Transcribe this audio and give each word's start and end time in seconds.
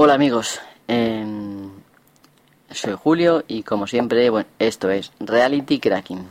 Hola 0.00 0.14
amigos, 0.14 0.60
em, 0.86 1.72
soy 2.70 2.94
Julio 2.94 3.42
y 3.48 3.64
como 3.64 3.88
siempre, 3.88 4.30
bueno, 4.30 4.48
esto 4.60 4.90
es 4.90 5.10
Reality 5.18 5.80
Cracking. 5.80 6.24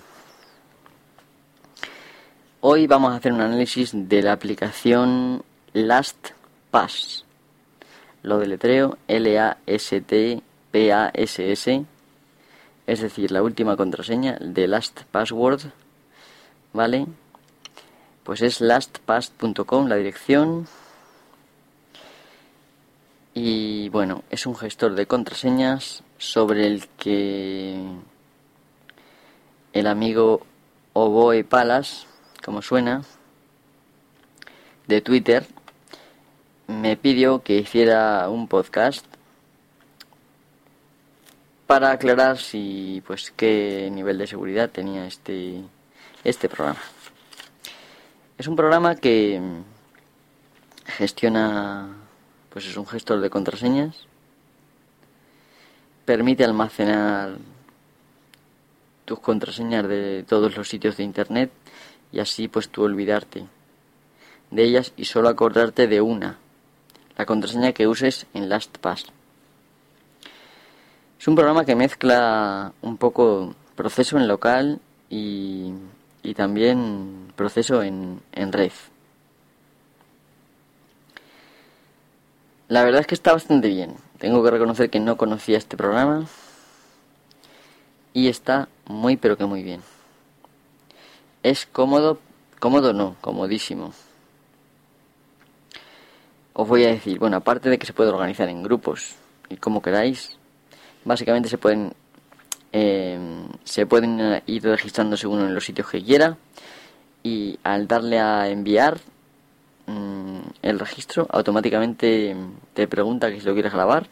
Hoy 2.62 2.88
vamos 2.88 3.12
a 3.12 3.18
hacer 3.18 3.34
un 3.34 3.42
análisis 3.42 3.92
de 3.94 4.22
la 4.22 4.32
aplicación 4.32 5.44
LastPass. 5.74 7.26
Lo 8.24 8.38
deletreo 8.38 9.00
L-A-S-T-P-A-S-S, 9.10 10.46
es 12.88 13.02
decir, 13.02 13.32
la 13.32 13.44
última 13.44 13.76
contraseña 13.76 14.38
de 14.40 14.66
LastPassword, 14.70 15.64
¿vale? 16.72 17.06
Pues 18.24 18.42
es 18.44 18.62
lastpass.com 18.62 19.88
la 19.88 19.98
dirección 19.98 20.70
y 23.40 23.90
bueno, 23.90 24.24
es 24.32 24.48
un 24.48 24.56
gestor 24.56 24.96
de 24.96 25.06
contraseñas 25.06 26.02
sobre 26.18 26.66
el 26.66 26.88
que 26.98 27.80
el 29.74 29.86
amigo 29.86 30.42
Oboe 30.94 31.44
Palas, 31.44 32.08
como 32.44 32.64
suena, 32.64 33.04
de 34.88 35.02
Twitter, 35.02 35.46
me 36.66 36.98
pidió 36.98 37.44
que 37.44 37.58
hiciera 37.58 38.28
un 38.28 38.48
podcast 38.48 39.06
para 41.68 41.92
aclarar 41.92 42.40
si 42.40 43.04
pues 43.06 43.32
qué 43.36 43.88
nivel 43.92 44.18
de 44.18 44.26
seguridad 44.26 44.72
tenía 44.72 45.06
este 45.06 45.62
este 46.24 46.50
programa. 46.50 46.82
Es 48.40 48.48
un 48.48 48.56
programa 48.56 48.96
que 48.96 49.40
gestiona 50.86 52.07
pues 52.58 52.70
es 52.70 52.78
un 52.78 52.88
gestor 52.88 53.22
de 53.22 53.30
contraseñas. 53.30 54.08
Permite 56.06 56.44
almacenar 56.44 57.38
tus 59.06 59.20
contraseñas 59.20 59.88
de 59.88 60.26
todos 60.28 60.58
los 60.58 60.68
sitios 60.68 60.98
de 60.98 61.04
internet 61.04 61.52
y 62.12 62.20
así 62.20 62.48
pues 62.48 62.70
tú 62.70 62.82
olvidarte 62.82 63.46
de 64.50 64.64
ellas 64.64 64.92
y 64.98 65.06
solo 65.06 65.30
acordarte 65.30 65.86
de 65.86 66.02
una, 66.02 66.40
la 67.16 67.28
contraseña 67.28 67.74
que 67.74 67.86
uses 67.86 68.26
en 68.34 68.50
LastPass. 68.50 69.06
Es 71.20 71.28
un 71.28 71.36
programa 71.36 71.64
que 71.64 71.76
mezcla 71.76 72.74
un 72.82 72.98
poco 72.98 73.54
proceso 73.76 74.18
en 74.18 74.28
local 74.28 74.80
y, 75.12 75.76
también 76.36 77.32
proceso 77.36 77.84
en 77.84 78.20
red. 78.52 78.72
La 82.70 82.84
verdad 82.84 83.02
es 83.02 83.08
que 83.08 83.16
está 83.16 83.32
bastante 83.32 83.70
bien. 83.70 83.96
Tengo 84.18 84.44
que 84.44 84.52
reconocer 84.52 84.90
que 84.90 85.00
no 85.00 85.16
conocía 85.16 85.58
este 85.58 85.78
programa 85.78 86.26
y 88.14 88.28
está 88.28 88.68
muy 88.88 89.16
pero 89.16 89.38
que 89.38 89.46
muy 89.46 89.64
bien. 89.64 89.82
Es 91.44 91.66
cómodo, 91.66 92.20
cómodo 92.60 92.92
no, 92.92 93.16
comodísimo. 93.22 93.94
Os 96.54 96.68
voy 96.68 96.84
a 96.84 96.90
decir, 96.90 97.20
bueno, 97.20 97.38
aparte 97.38 97.70
de 97.70 97.78
que 97.78 97.86
se 97.86 97.94
puede 97.94 98.10
organizar 98.10 98.50
en 98.50 98.64
grupos 98.64 99.16
y 99.48 99.56
como 99.58 99.82
queráis, 99.82 100.36
básicamente 101.06 101.48
se 101.48 101.58
pueden 101.58 101.94
eh, 102.74 103.18
se 103.64 103.86
pueden 103.86 104.42
ir 104.46 104.64
registrando 104.64 105.16
según 105.16 105.40
en 105.40 105.56
los 105.56 105.64
sitios 105.64 105.90
que 105.90 106.04
quiera 106.04 106.36
y 107.24 107.60
al 107.64 107.88
darle 107.88 108.20
a 108.20 108.50
enviar 108.50 109.00
Mm, 109.88 110.40
el 110.62 110.80
registro, 110.80 111.28
automáticamente 111.30 112.36
te 112.74 112.88
pregunta 112.88 113.32
que 113.32 113.40
si 113.40 113.46
lo 113.46 113.54
quieres 113.54 113.74
grabar. 113.74 114.08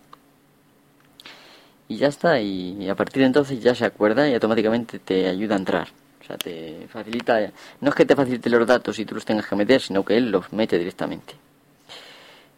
Y 1.87 1.97
ya 1.97 2.07
está, 2.07 2.39
y 2.39 2.89
a 2.89 2.95
partir 2.95 3.21
de 3.21 3.27
entonces 3.27 3.61
ya 3.61 3.75
se 3.75 3.85
acuerda 3.85 4.27
y 4.27 4.33
automáticamente 4.33 4.99
te 4.99 5.27
ayuda 5.27 5.55
a 5.55 5.59
entrar. 5.59 5.87
O 6.21 6.23
sea, 6.25 6.37
te 6.37 6.87
facilita. 6.89 7.51
No 7.81 7.89
es 7.89 7.95
que 7.95 8.05
te 8.05 8.15
facilite 8.15 8.49
los 8.49 8.65
datos 8.65 8.97
y 8.97 9.05
tú 9.05 9.13
los 9.13 9.25
tengas 9.25 9.45
que 9.45 9.55
meter, 9.55 9.81
sino 9.81 10.03
que 10.03 10.17
él 10.17 10.31
los 10.31 10.51
mete 10.53 10.79
directamente. 10.79 11.35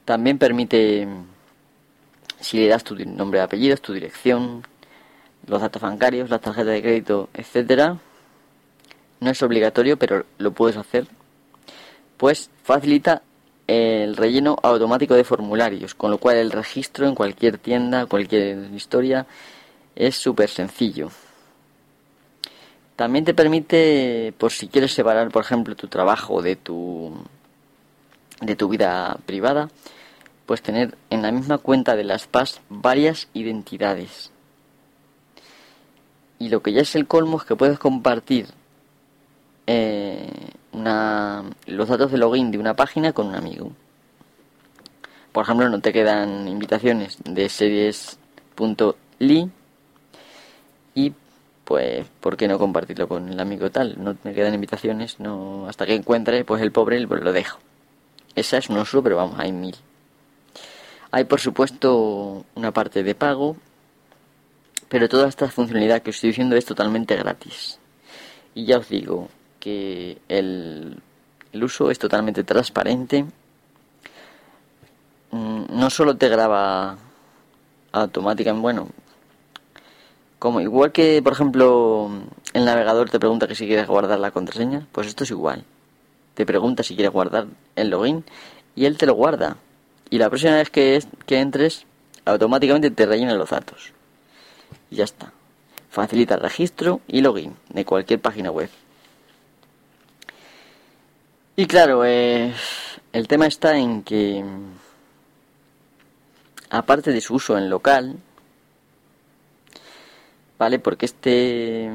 También 0.06 0.38
permite, 0.38 1.06
si 2.39 2.59
le 2.59 2.67
das 2.67 2.83
tu 2.85 2.95
nombre 2.95 3.39
de 3.39 3.45
apellidos, 3.45 3.81
tu 3.81 3.91
dirección, 3.91 4.63
los 5.47 5.61
datos 5.61 5.81
bancarios, 5.81 6.29
la 6.29 6.39
tarjeta 6.39 6.69
de 6.69 6.81
crédito, 6.81 7.29
etcétera. 7.33 7.97
No 9.19 9.31
es 9.31 9.44
obligatorio, 9.44 9.97
pero 9.97 10.25
lo 10.38 10.51
puedes 10.51 10.77
hacer 10.77 11.07
pues 12.17 12.50
facilita 12.63 13.22
el 13.67 14.16
relleno 14.16 14.57
automático 14.63 15.13
de 15.13 15.23
formularios, 15.23 15.94
con 15.94 16.11
lo 16.11 16.17
cual 16.17 16.38
el 16.38 16.51
registro 16.51 17.07
en 17.07 17.16
cualquier 17.16 17.57
tienda, 17.57 18.05
cualquier 18.05 18.69
historia, 18.73 19.28
es 19.95 20.16
súper 20.16 20.50
sencillo. 20.50 21.09
También 22.95 23.25
te 23.25 23.33
permite, 23.33 24.33
por 24.38 24.51
si 24.51 24.67
quieres 24.67 24.94
separar, 24.94 25.29
por 25.29 25.44
ejemplo, 25.44 25.75
tu 25.75 25.88
trabajo 25.88 26.41
de 26.41 26.56
tu, 26.56 27.13
de 28.41 28.56
tu 28.56 28.69
vida 28.69 29.17
privada, 29.25 29.69
pues 30.45 30.61
tener 30.61 30.97
en 31.09 31.22
la 31.22 31.31
misma 31.31 31.57
cuenta 31.57 31.95
de 31.95 32.06
las 32.06 32.25
PAS 32.25 32.61
varias 32.69 33.27
identidades. 33.33 34.31
Y 36.39 36.50
lo 36.50 36.61
que 36.61 36.72
ya 36.72 36.81
es 36.81 36.95
el 36.95 37.06
colmo 37.06 37.38
es 37.38 37.44
que 37.44 37.56
puedes 37.56 37.77
compartir 37.77 38.47
eh, 39.67 40.31
una, 40.77 41.43
los 41.65 41.88
datos 41.88 42.11
de 42.11 42.17
login 42.17 42.51
de 42.51 42.57
una 42.57 42.75
página 42.75 43.13
con 43.13 43.27
un 43.27 43.35
amigo. 43.35 43.71
Por 45.31 45.43
ejemplo, 45.43 45.69
no 45.69 45.79
te 45.81 45.93
quedan 45.93 46.47
invitaciones 46.47 47.17
de 47.23 47.49
series.ly 47.49 49.49
y 50.95 51.13
pues, 51.63 52.07
¿por 52.21 52.38
qué 52.38 52.47
no 52.47 52.57
compartirlo 52.57 53.07
con 53.07 53.29
el 53.29 53.39
amigo 53.39 53.69
tal? 53.69 54.01
No 54.01 54.15
me 54.23 54.33
quedan 54.33 54.53
invitaciones, 54.53 55.19
no 55.19 55.67
hasta 55.67 55.85
que 55.85 55.95
encuentre, 55.95 56.45
pues 56.45 56.61
el 56.61 56.71
pobre 56.71 57.05
pues, 57.07 57.21
lo 57.21 57.33
dejo. 57.33 57.59
Esa 58.35 58.57
es 58.57 58.69
un 58.69 58.77
uso, 58.77 59.03
pero 59.03 59.17
vamos, 59.17 59.35
hay 59.38 59.51
mil. 59.51 59.75
Hay 61.11 61.25
por 61.25 61.39
supuesto 61.39 62.45
una 62.55 62.71
parte 62.71 63.03
de 63.03 63.15
pago, 63.15 63.57
pero 64.89 65.09
toda 65.09 65.27
esta 65.27 65.49
funcionalidad 65.49 66.01
que 66.01 66.11
os 66.11 66.15
estoy 66.15 66.29
diciendo 66.29 66.55
es 66.55 66.65
totalmente 66.65 67.15
gratis. 67.15 67.79
Y 68.55 68.65
ya 68.65 68.77
os 68.77 68.89
digo, 68.89 69.29
que 69.59 70.18
el, 70.28 71.01
uso 71.53 71.91
es 71.91 72.00
totalmente 72.00 72.44
transparente. 72.44 73.25
Mm, 75.31 75.66
no 75.69 75.90
solo 75.90 76.16
te 76.16 76.29
graba 76.29 76.97
automáticamente, 77.91 78.62
bueno, 78.62 78.88
como 80.40 80.62
igual 80.62 80.91
que 80.91 81.22
por 81.23 81.34
ejemplo 81.34 82.09
el 82.53 82.66
navegador 82.66 83.09
te 83.09 83.19
pregunta 83.19 83.47
que 83.47 83.56
si 83.56 83.66
quieres 83.68 83.88
guardar 83.88 84.19
la 84.19 84.31
contraseña, 84.31 84.88
pues 84.91 85.07
esto 85.07 85.23
es 85.23 85.31
igual. 85.31 85.63
Te 86.35 86.45
pregunta 86.45 86.84
si 86.84 86.95
quieres 86.95 87.12
guardar 87.12 87.47
el 87.75 87.89
login 87.89 88.24
y 88.75 88.85
él 88.85 88.97
te 88.97 89.07
lo 89.07 89.16
guarda. 89.16 89.57
Y 90.09 90.19
la 90.19 90.29
próxima 90.29 90.56
vez 90.56 90.69
que, 90.69 91.03
que 91.25 91.39
entres, 91.39 91.85
automáticamente 92.25 92.91
te 92.91 93.06
rellena 93.06 93.34
los 93.34 93.50
datos. 93.50 93.91
Y 94.91 94.97
ya 94.97 95.03
está. 95.03 95.34
Facilita 95.89 96.35
el 96.35 96.41
registro 96.41 97.01
y 97.07 97.22
login 97.22 97.56
de 97.69 97.85
cualquier 97.85 98.22
página 98.22 98.51
web. 98.51 98.69
Y 101.59 101.66
claro, 101.66 102.06
eh, 102.06 102.53
el 103.12 103.28
tema 103.28 103.47
está 103.47 103.75
en 103.79 104.03
que, 104.03 104.45
aparte 106.69 107.12
de 107.12 107.19
su 107.19 107.34
uso 107.34 107.57
en 107.57 107.68
local, 107.68 108.18
¿vale? 110.59 110.78
Porque 110.78 111.07
este, 111.07 111.90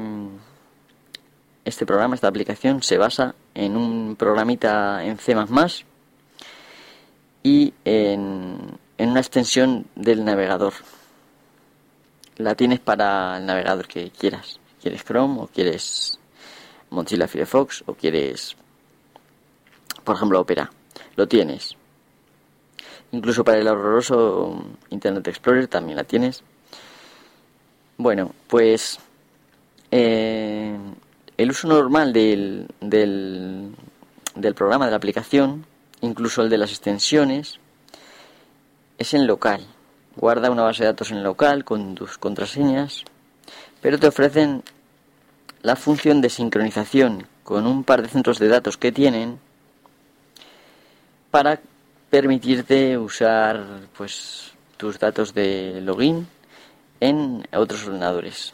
este 1.63 1.85
programa, 1.85 2.13
esta 2.13 2.27
aplicación, 2.27 2.83
se 2.83 2.97
basa 2.97 3.35
en 3.53 3.77
un 3.77 4.17
programita 4.17 5.01
en 5.05 5.17
C 5.17 5.33
y 7.43 7.73
en, 7.85 8.77
en 8.97 9.09
una 9.09 9.19
extensión 9.21 9.85
del 9.95 10.25
navegador. 10.25 10.73
La 12.35 12.55
tienes 12.55 12.81
para 12.81 13.37
el 13.37 13.45
navegador 13.45 13.87
que 13.87 14.11
quieras. 14.11 14.59
¿Quieres 14.81 15.05
Chrome 15.05 15.39
o 15.39 15.47
quieres 15.47 16.19
Mozilla 16.89 17.29
Firefox 17.29 17.85
o 17.85 17.93
quieres 17.93 18.57
por 20.03 20.15
ejemplo, 20.15 20.39
Opera. 20.39 20.71
Lo 21.15 21.27
tienes. 21.27 21.75
Incluso 23.11 23.43
para 23.43 23.59
el 23.59 23.67
horroroso 23.67 24.63
Internet 24.89 25.27
Explorer 25.27 25.67
también 25.67 25.97
la 25.97 26.03
tienes. 26.03 26.43
Bueno, 27.97 28.31
pues 28.47 28.99
eh, 29.91 30.75
el 31.37 31.49
uso 31.49 31.67
normal 31.67 32.11
del, 32.11 32.67
del, 32.81 33.75
del 34.35 34.55
programa, 34.55 34.85
de 34.85 34.91
la 34.91 34.97
aplicación, 34.97 35.65
incluso 36.01 36.41
el 36.41 36.49
de 36.49 36.57
las 36.57 36.71
extensiones, 36.71 37.59
es 38.97 39.13
en 39.13 39.27
local. 39.27 39.65
Guarda 40.15 40.49
una 40.49 40.63
base 40.63 40.83
de 40.83 40.89
datos 40.89 41.11
en 41.11 41.23
local 41.23 41.63
con 41.63 41.93
tus 41.93 42.17
contraseñas, 42.17 43.03
pero 43.81 43.99
te 43.99 44.07
ofrecen 44.07 44.63
la 45.61 45.75
función 45.75 46.21
de 46.21 46.29
sincronización 46.29 47.27
con 47.43 47.67
un 47.67 47.83
par 47.83 48.01
de 48.01 48.09
centros 48.09 48.39
de 48.39 48.47
datos 48.47 48.77
que 48.77 48.91
tienen 48.91 49.39
para 51.33 51.59
permitirte 52.11 52.95
usar 52.95 53.65
pues 53.97 54.51
tus 54.77 54.99
datos 54.99 55.33
de 55.33 55.81
login 55.81 56.27
en 56.99 57.43
otros 57.51 57.87
ordenadores. 57.87 58.53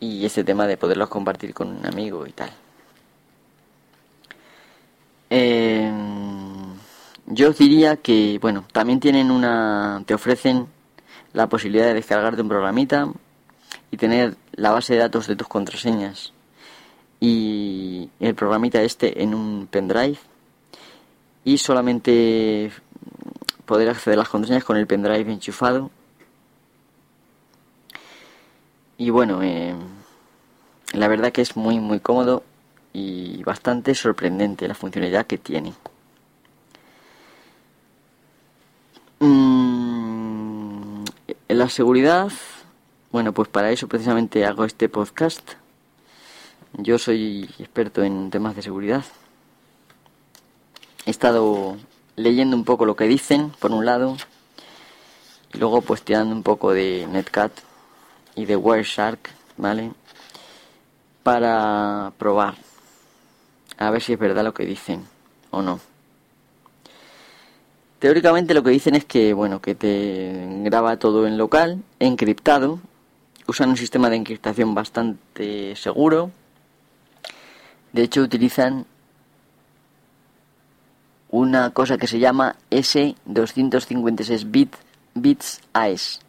Y 0.00 0.26
ese 0.26 0.44
tema 0.44 0.66
de 0.66 0.76
poderlos 0.76 1.08
compartir 1.08 1.54
con 1.54 1.68
un 1.68 1.86
amigo 1.86 2.26
y 2.26 2.32
tal. 2.32 2.50
Eh, 5.30 5.90
yo 7.24 7.52
diría 7.54 7.96
que, 7.96 8.38
bueno, 8.38 8.66
también 8.70 9.00
tienen 9.00 9.30
una. 9.30 10.02
te 10.04 10.12
ofrecen 10.12 10.66
la 11.32 11.48
posibilidad 11.48 11.86
de 11.86 11.94
descargarte 11.94 12.42
un 12.42 12.50
programita 12.50 13.10
y 13.90 13.96
tener 13.96 14.36
la 14.52 14.72
base 14.72 14.92
de 14.92 15.00
datos 15.00 15.26
de 15.26 15.36
tus 15.36 15.48
contraseñas 15.48 16.34
y 17.18 18.10
el 18.20 18.34
programita 18.34 18.82
este 18.82 19.22
en 19.22 19.34
un 19.34 19.68
pendrive 19.70 20.18
y 21.44 21.58
solamente 21.58 22.70
poder 23.64 23.90
acceder 23.90 24.18
a 24.18 24.22
las 24.22 24.28
contraseñas 24.28 24.64
con 24.64 24.76
el 24.76 24.86
pendrive 24.86 25.32
enchufado. 25.32 25.90
Y 28.96 29.10
bueno 29.10 29.42
eh, 29.42 29.74
la 30.92 31.08
verdad 31.08 31.32
que 31.32 31.42
es 31.42 31.56
muy 31.56 31.78
muy 31.78 32.00
cómodo 32.00 32.42
y 32.92 33.42
bastante 33.44 33.94
sorprendente 33.94 34.66
la 34.66 34.74
funcionalidad 34.74 35.26
que 35.26 35.38
tiene. 35.38 35.74
Mm, 39.20 41.04
la 41.48 41.68
seguridad 41.68 42.30
bueno 43.12 43.32
pues 43.32 43.48
para 43.48 43.70
eso 43.70 43.86
precisamente 43.88 44.44
hago 44.44 44.64
este 44.64 44.88
podcast. 44.88 45.52
Yo 46.74 46.98
soy 46.98 47.48
experto 47.58 48.02
en 48.02 48.30
temas 48.30 48.54
de 48.56 48.62
seguridad. 48.62 49.04
He 51.08 51.10
estado 51.10 51.78
leyendo 52.16 52.54
un 52.54 52.64
poco 52.64 52.84
lo 52.84 52.94
que 52.94 53.06
dicen, 53.06 53.50
por 53.60 53.70
un 53.70 53.86
lado, 53.86 54.18
y 55.54 55.56
luego 55.56 55.80
pues 55.80 56.02
tirando 56.02 56.34
un 56.34 56.42
poco 56.42 56.74
de 56.74 57.06
Netcat 57.10 57.50
y 58.34 58.44
de 58.44 58.56
Wireshark, 58.56 59.18
¿vale? 59.56 59.92
Para 61.22 62.12
probar, 62.18 62.56
a 63.78 63.88
ver 63.88 64.02
si 64.02 64.12
es 64.12 64.18
verdad 64.18 64.44
lo 64.44 64.52
que 64.52 64.66
dicen 64.66 65.06
o 65.50 65.62
no. 65.62 65.80
Teóricamente 68.00 68.52
lo 68.52 68.62
que 68.62 68.68
dicen 68.68 68.94
es 68.94 69.06
que, 69.06 69.32
bueno, 69.32 69.62
que 69.62 69.74
te 69.74 70.46
graba 70.64 70.98
todo 70.98 71.26
en 71.26 71.38
local, 71.38 71.82
encriptado, 72.00 72.80
usan 73.46 73.70
un 73.70 73.78
sistema 73.78 74.10
de 74.10 74.16
encriptación 74.16 74.74
bastante 74.74 75.74
seguro, 75.74 76.32
de 77.94 78.02
hecho, 78.02 78.20
utilizan 78.20 78.84
una 81.30 81.70
cosa 81.70 81.98
que 81.98 82.06
se 82.06 82.18
llama 82.18 82.56
S256 82.70 84.50
bit, 84.50 84.74
bits 85.14 85.60
AES. 85.72 86.20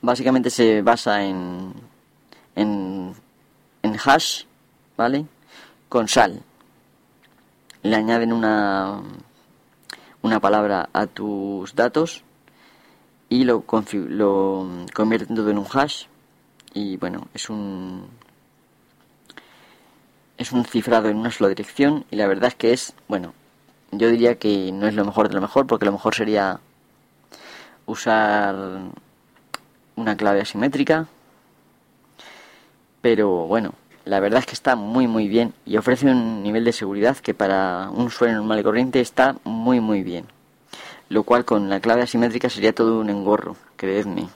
Básicamente 0.00 0.50
se 0.50 0.82
basa 0.82 1.22
en, 1.22 1.72
en, 2.56 3.14
en 3.82 3.96
hash, 4.04 4.44
¿vale? 4.96 5.26
Con 5.88 6.08
sal. 6.08 6.42
Le 7.82 7.96
añaden 7.96 8.32
una, 8.32 9.00
una 10.22 10.40
palabra 10.40 10.88
a 10.92 11.06
tus 11.06 11.74
datos 11.74 12.24
y 13.28 13.44
lo, 13.44 13.64
lo 13.92 14.66
convierten 14.94 15.36
todo 15.36 15.50
en 15.50 15.58
un 15.58 15.66
hash. 15.72 16.06
Y 16.74 16.96
bueno, 16.96 17.28
es 17.34 17.50
un 17.50 18.08
es 20.42 20.52
un 20.52 20.64
cifrado 20.64 21.08
en 21.08 21.16
una 21.16 21.30
sola 21.30 21.48
dirección 21.48 22.04
y 22.10 22.16
la 22.16 22.26
verdad 22.26 22.48
es 22.48 22.54
que 22.54 22.72
es, 22.72 22.94
bueno, 23.08 23.32
yo 23.92 24.08
diría 24.08 24.38
que 24.38 24.72
no 24.72 24.86
es 24.86 24.94
lo 24.94 25.04
mejor 25.04 25.28
de 25.28 25.34
lo 25.34 25.40
mejor 25.40 25.66
porque 25.66 25.86
lo 25.86 25.92
mejor 25.92 26.14
sería 26.14 26.60
usar 27.86 28.54
una 29.96 30.16
clave 30.16 30.40
asimétrica. 30.40 31.06
Pero 33.00 33.46
bueno, 33.46 33.74
la 34.04 34.20
verdad 34.20 34.40
es 34.40 34.46
que 34.46 34.54
está 34.54 34.76
muy 34.76 35.06
muy 35.06 35.28
bien 35.28 35.54
y 35.64 35.76
ofrece 35.76 36.10
un 36.10 36.42
nivel 36.42 36.64
de 36.64 36.72
seguridad 36.72 37.16
que 37.16 37.34
para 37.34 37.90
un 37.90 38.06
usuario 38.06 38.36
normal 38.36 38.60
y 38.60 38.62
corriente 38.62 39.00
está 39.00 39.36
muy 39.44 39.80
muy 39.80 40.02
bien. 40.02 40.26
Lo 41.08 41.24
cual 41.24 41.44
con 41.44 41.68
la 41.68 41.80
clave 41.80 42.02
asimétrica 42.02 42.48
sería 42.48 42.74
todo 42.74 43.00
un 43.00 43.10
engorro, 43.10 43.56
creedme. 43.76 44.28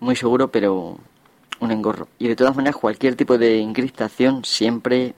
Muy 0.00 0.14
seguro, 0.14 0.48
pero 0.48 0.98
un 1.60 1.70
engorro. 1.70 2.08
Y 2.18 2.28
de 2.28 2.36
todas 2.36 2.56
maneras, 2.56 2.76
cualquier 2.76 3.16
tipo 3.16 3.38
de 3.38 3.60
encriptación 3.60 4.44
siempre 4.44 5.14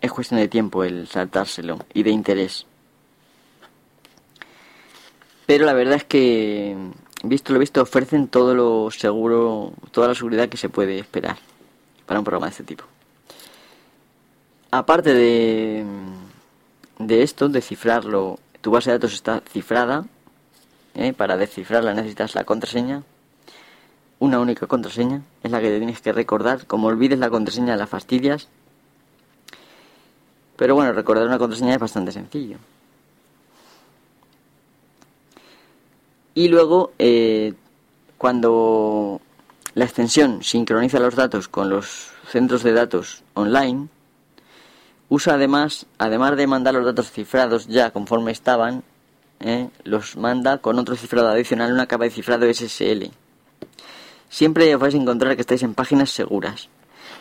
es 0.00 0.12
cuestión 0.12 0.40
de 0.40 0.48
tiempo 0.48 0.84
el 0.84 1.06
saltárselo 1.06 1.78
y 1.92 2.02
de 2.02 2.10
interés. 2.10 2.66
Pero 5.46 5.66
la 5.66 5.72
verdad 5.72 5.96
es 5.96 6.04
que, 6.04 6.76
visto 7.24 7.52
lo 7.52 7.58
visto, 7.58 7.82
ofrecen 7.82 8.28
todo 8.28 8.54
lo 8.54 8.90
seguro, 8.90 9.72
toda 9.90 10.08
la 10.08 10.14
seguridad 10.14 10.48
que 10.48 10.56
se 10.56 10.68
puede 10.68 10.98
esperar 10.98 11.36
para 12.06 12.20
un 12.20 12.24
programa 12.24 12.46
de 12.46 12.50
este 12.52 12.64
tipo. 12.64 12.84
Aparte 14.70 15.12
de, 15.12 15.84
de 16.98 17.22
esto, 17.22 17.48
de 17.48 17.60
cifrarlo, 17.60 18.38
tu 18.60 18.70
base 18.70 18.90
de 18.90 18.98
datos 18.98 19.12
está 19.12 19.42
cifrada. 19.50 20.06
¿eh? 20.94 21.12
Para 21.12 21.36
descifrarla 21.36 21.94
necesitas 21.94 22.34
la 22.34 22.44
contraseña 22.44 23.02
una 24.20 24.38
única 24.38 24.66
contraseña, 24.66 25.22
es 25.42 25.50
la 25.50 25.60
que 25.60 25.70
te 25.70 25.78
tienes 25.78 26.00
que 26.00 26.12
recordar. 26.12 26.66
Como 26.66 26.88
olvides 26.88 27.18
la 27.18 27.30
contraseña, 27.30 27.76
la 27.76 27.86
fastidias. 27.86 28.48
Pero 30.56 30.74
bueno, 30.74 30.92
recordar 30.92 31.26
una 31.26 31.38
contraseña 31.38 31.74
es 31.74 31.80
bastante 31.80 32.12
sencillo. 32.12 32.58
Y 36.34 36.48
luego, 36.48 36.92
eh, 36.98 37.54
cuando 38.18 39.20
la 39.74 39.84
extensión 39.86 40.42
sincroniza 40.42 41.00
los 41.00 41.16
datos 41.16 41.48
con 41.48 41.70
los 41.70 42.10
centros 42.28 42.62
de 42.62 42.72
datos 42.72 43.24
online, 43.32 43.88
usa 45.08 45.34
además, 45.34 45.86
además 45.96 46.36
de 46.36 46.46
mandar 46.46 46.74
los 46.74 46.84
datos 46.84 47.10
cifrados 47.10 47.66
ya 47.68 47.90
conforme 47.90 48.32
estaban, 48.32 48.84
eh, 49.40 49.70
los 49.84 50.16
manda 50.16 50.58
con 50.58 50.78
otro 50.78 50.94
cifrado 50.94 51.28
adicional, 51.28 51.72
una 51.72 51.86
capa 51.86 52.04
de 52.04 52.10
cifrado 52.10 52.46
SSL 52.52 53.10
siempre 54.30 54.74
os 54.74 54.80
vais 54.80 54.94
a 54.94 54.98
encontrar 54.98 55.34
que 55.34 55.42
estáis 55.42 55.62
en 55.62 55.74
páginas 55.74 56.10
seguras. 56.10 56.70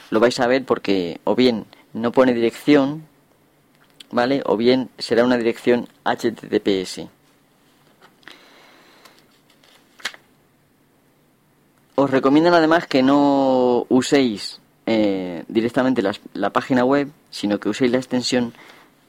Lo 0.09 0.21
vais 0.21 0.39
a 0.39 0.47
ver 0.47 0.63
porque 0.63 1.19
o 1.25 1.35
bien 1.35 1.65
no 1.91 2.13
pone 2.13 2.33
dirección, 2.33 3.03
¿vale? 4.11 4.41
O 4.45 4.55
bien 4.55 4.89
será 4.97 5.25
una 5.25 5.37
dirección 5.37 5.89
HTTPS. 6.05 7.09
Os 11.95 12.09
recomiendan 12.09 12.53
además 12.53 12.87
que 12.87 13.03
no 13.03 13.85
uséis 13.89 14.61
eh, 14.85 15.43
directamente 15.49 16.01
la, 16.01 16.49
página 16.51 16.85
web, 16.85 17.11
sino 17.29 17.59
que 17.59 17.67
uséis 17.67 17.91
la 17.91 17.97
extensión, 17.97 18.53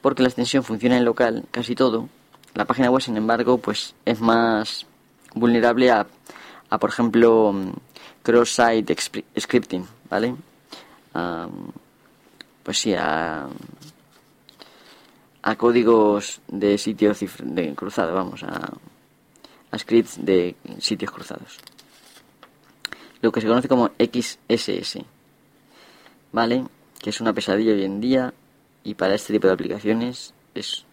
porque 0.01 0.23
la 0.23 0.27
extensión 0.27 0.63
funciona 0.63 0.97
en 0.97 1.05
local 1.05 1.45
casi 1.51 1.73
todo. 1.73 2.09
La 2.53 2.65
página 2.65 2.91
web, 2.91 3.01
sin 3.01 3.15
embargo, 3.15 3.59
pues 3.59 3.95
es 4.03 4.19
más 4.19 4.85
vulnerable 5.33 5.89
a, 5.89 6.05
a 6.71 6.79
por 6.79 6.89
ejemplo, 6.89 7.53
cross-site 8.23 8.95
scripting, 9.39 9.85
¿vale? 10.09 10.35
pues 12.63 12.77
sí, 12.77 12.93
a, 12.93 13.47
a 15.41 15.55
códigos 15.57 16.39
de 16.47 16.77
sitios 16.77 17.19
de 17.43 17.75
cruzado, 17.75 18.13
vamos, 18.13 18.43
a, 18.43 18.71
a 19.71 19.77
scripts 19.77 20.23
de 20.23 20.55
sitios 20.79 21.11
cruzados. 21.11 21.59
Lo 23.21 23.33
que 23.33 23.41
se 23.41 23.47
conoce 23.47 23.67
como 23.67 23.91
XSS, 23.99 24.99
¿vale? 26.31 26.65
Que 27.01 27.09
es 27.09 27.19
una 27.19 27.33
pesadilla 27.33 27.73
hoy 27.73 27.83
en 27.83 27.99
día 27.99 28.33
y 28.85 28.93
para 28.93 29.15
este 29.15 29.33
tipo 29.33 29.47
de 29.47 29.53
aplicaciones 29.53 30.33
es 30.55 30.85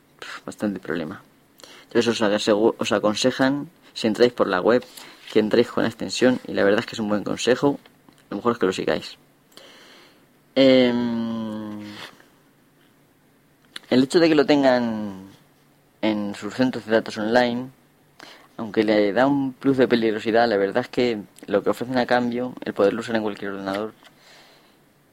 bastante 0.44 0.80
problema. 0.80 1.22
Entonces 1.84 2.20
os, 2.20 2.48
os 2.78 2.92
aconsejan, 2.92 3.70
si 3.94 4.08
entráis 4.08 4.32
por 4.32 4.48
la 4.48 4.60
web, 4.60 4.84
que 5.32 5.40
entréis 5.40 5.68
con 5.68 5.82
la 5.82 5.88
extensión 5.88 6.40
y 6.46 6.54
la 6.54 6.64
verdad 6.64 6.80
es 6.80 6.86
que 6.86 6.94
es 6.94 7.00
un 7.00 7.08
buen 7.08 7.24
consejo. 7.24 7.78
Lo 8.30 8.36
mejor 8.36 8.52
es 8.52 8.58
que 8.58 8.66
lo 8.66 8.72
sigáis. 8.72 9.16
Em, 10.54 11.80
el 13.90 14.02
hecho 14.02 14.18
de 14.18 14.28
que 14.28 14.34
lo 14.34 14.44
tengan 14.44 15.28
en 16.02 16.34
sus 16.34 16.54
centros 16.54 16.86
de 16.86 16.92
datos 16.92 17.18
online, 17.18 17.68
aunque 18.56 18.82
le 18.82 19.12
da 19.12 19.26
un 19.26 19.52
plus 19.52 19.76
de 19.76 19.86
peligrosidad, 19.86 20.48
la 20.48 20.56
verdad 20.56 20.82
es 20.82 20.88
que 20.88 21.20
lo 21.46 21.62
que 21.62 21.70
ofrecen 21.70 21.98
a 21.98 22.06
cambio, 22.06 22.54
el 22.64 22.74
poderlo 22.74 23.00
usar 23.00 23.16
en 23.16 23.22
cualquier 23.22 23.52
ordenador 23.52 23.94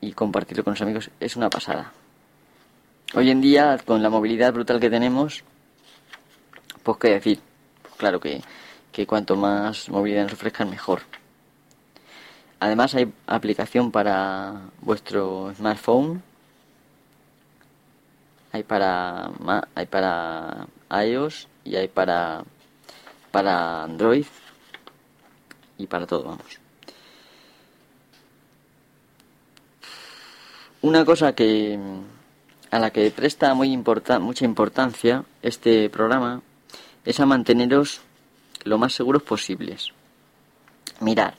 y 0.01 0.13
compartirlo 0.13 0.63
con 0.63 0.73
los 0.73 0.81
amigos, 0.81 1.09
es 1.19 1.35
una 1.35 1.49
pasada. 1.49 1.91
Hoy 3.13 3.29
en 3.29 3.41
día, 3.41 3.77
con 3.85 4.01
la 4.01 4.09
movilidad 4.09 4.51
brutal 4.51 4.79
que 4.79 4.89
tenemos, 4.89 5.43
pues 6.83 6.97
qué 6.97 7.09
decir, 7.09 7.39
claro 7.97 8.19
que 8.19 8.41
que 8.95 9.05
cuanto 9.05 9.35
más 9.35 9.89
movilidad 9.89 10.31
ofrezcan 10.31 10.69
mejor. 10.69 11.01
Además 12.61 12.95
hay 12.95 13.11
aplicación 13.27 13.91
para 13.91 14.69
vuestro 14.79 15.53
smartphone, 15.53 16.23
hay 18.53 18.63
para 18.63 19.29
hay 19.75 19.85
para 19.87 20.67
iOS 20.89 21.49
y 21.65 21.75
hay 21.75 21.89
para, 21.89 22.45
para 23.31 23.83
Android 23.83 24.27
y 25.77 25.87
para 25.87 26.07
todo, 26.07 26.23
vamos. 26.23 26.61
Una 30.81 31.03
cosa 31.03 31.35
que 31.35 31.77
a 32.71 32.79
la 32.79 32.91
que 32.91 33.11
presta 33.11 33.53
muy 33.55 33.75
mucha 33.75 34.45
importancia 34.45 35.25
este 35.41 35.89
programa 35.89 36.41
es 37.03 37.19
a 37.19 37.25
manteneros 37.25 38.04
lo 38.65 38.77
más 38.77 38.93
seguros 38.93 39.23
posibles. 39.23 39.93
Mirar, 40.99 41.35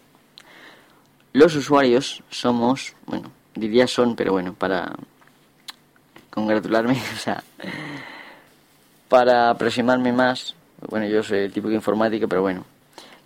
los 1.35 1.55
usuarios 1.55 2.23
somos, 2.31 2.95
bueno, 3.05 3.31
diría 3.55 3.87
son, 3.87 4.17
pero 4.17 4.33
bueno, 4.33 4.55
para 4.55 4.95
congratularme, 6.31 6.95
o 7.15 7.19
sea, 7.19 7.43
para 9.09 9.51
aproximarme 9.51 10.13
más, 10.13 10.55
bueno, 10.89 11.07
yo 11.07 11.23
soy 11.23 11.41
el 11.41 11.53
tipo 11.53 11.69
de 11.69 11.75
informático, 11.75 12.27
pero 12.27 12.43
bueno, 12.43 12.65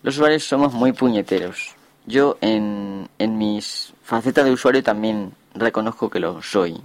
los 0.02 0.16
usuarios 0.16 0.44
somos 0.44 0.72
muy 0.72 0.92
puñeteros. 0.92 1.76
Yo 2.06 2.38
en, 2.40 3.08
en 3.18 3.38
mis 3.38 3.92
facetas 4.02 4.44
de 4.44 4.52
usuario 4.52 4.82
también 4.82 5.32
reconozco 5.54 6.08
que 6.08 6.18
lo 6.18 6.42
soy. 6.42 6.80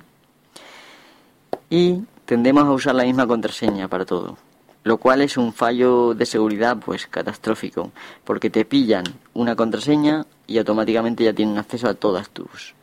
Y 1.69 2.01
tendemos 2.25 2.65
a 2.65 2.72
usar 2.72 2.95
la 2.95 3.03
misma 3.03 3.25
contraseña 3.25 3.88
para 3.88 4.05
todo, 4.05 4.38
lo 4.86 5.00
cual 5.00 5.22
es 5.22 5.36
un 5.36 5.51
fallo 5.51 6.13
de 6.13 6.27
seguridad 6.27 6.77
pues 6.77 7.08
catastrófico, 7.08 7.92
porque 8.24 8.51
te 8.51 8.65
pillan 8.65 9.04
una 9.34 9.56
contraseña 9.56 10.27
y 10.46 10.60
automáticamente 10.60 11.24
ya 11.24 11.34
tienen 11.34 11.58
acceso 11.58 11.89
a 11.89 11.96
todas 11.96 12.30
tus 12.30 12.75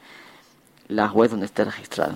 las 0.89 1.13
webs 1.13 1.31
donde 1.31 1.47
estés 1.47 1.65
registrado. 1.65 2.15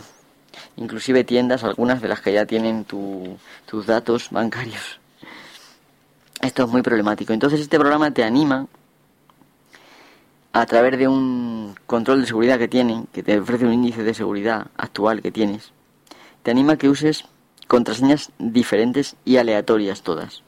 Inclusive 0.76 1.23
tiendas, 1.23 1.62
algunas 1.62 2.02
de 2.02 2.09
las 2.09 2.21
que 2.21 2.33
ya 2.33 2.47
tienen 2.47 2.85
tus 2.85 3.87
datos 3.87 4.31
bancarios. 4.33 4.99
Esto 6.43 6.64
es 6.64 6.69
muy 6.69 6.83
problemático. 6.83 7.33
Entonces 7.33 7.61
este 7.61 7.78
programa 7.78 8.11
te 8.11 8.25
anima 8.25 8.66
a 10.52 10.66
través 10.66 10.99
de 10.99 11.07
un 11.07 11.76
control 11.87 12.23
de 12.23 12.26
seguridad 12.26 12.59
que 12.59 12.66
tiene, 12.66 13.05
que 13.12 13.23
te 13.23 13.38
ofrece 13.38 13.64
un 13.64 13.75
índice 13.75 14.02
de 14.02 14.14
seguridad 14.14 14.66
actual 14.76 15.23
que 15.23 15.31
tienes, 15.31 15.71
te 16.43 16.50
anima 16.50 16.73
a 16.73 16.76
que 16.76 16.88
uses 16.88 17.25
contraseñas 17.66 18.30
diferentes 18.38 19.16
y 19.25 19.37
aleatorias 19.37 20.02
todas. 20.02 20.42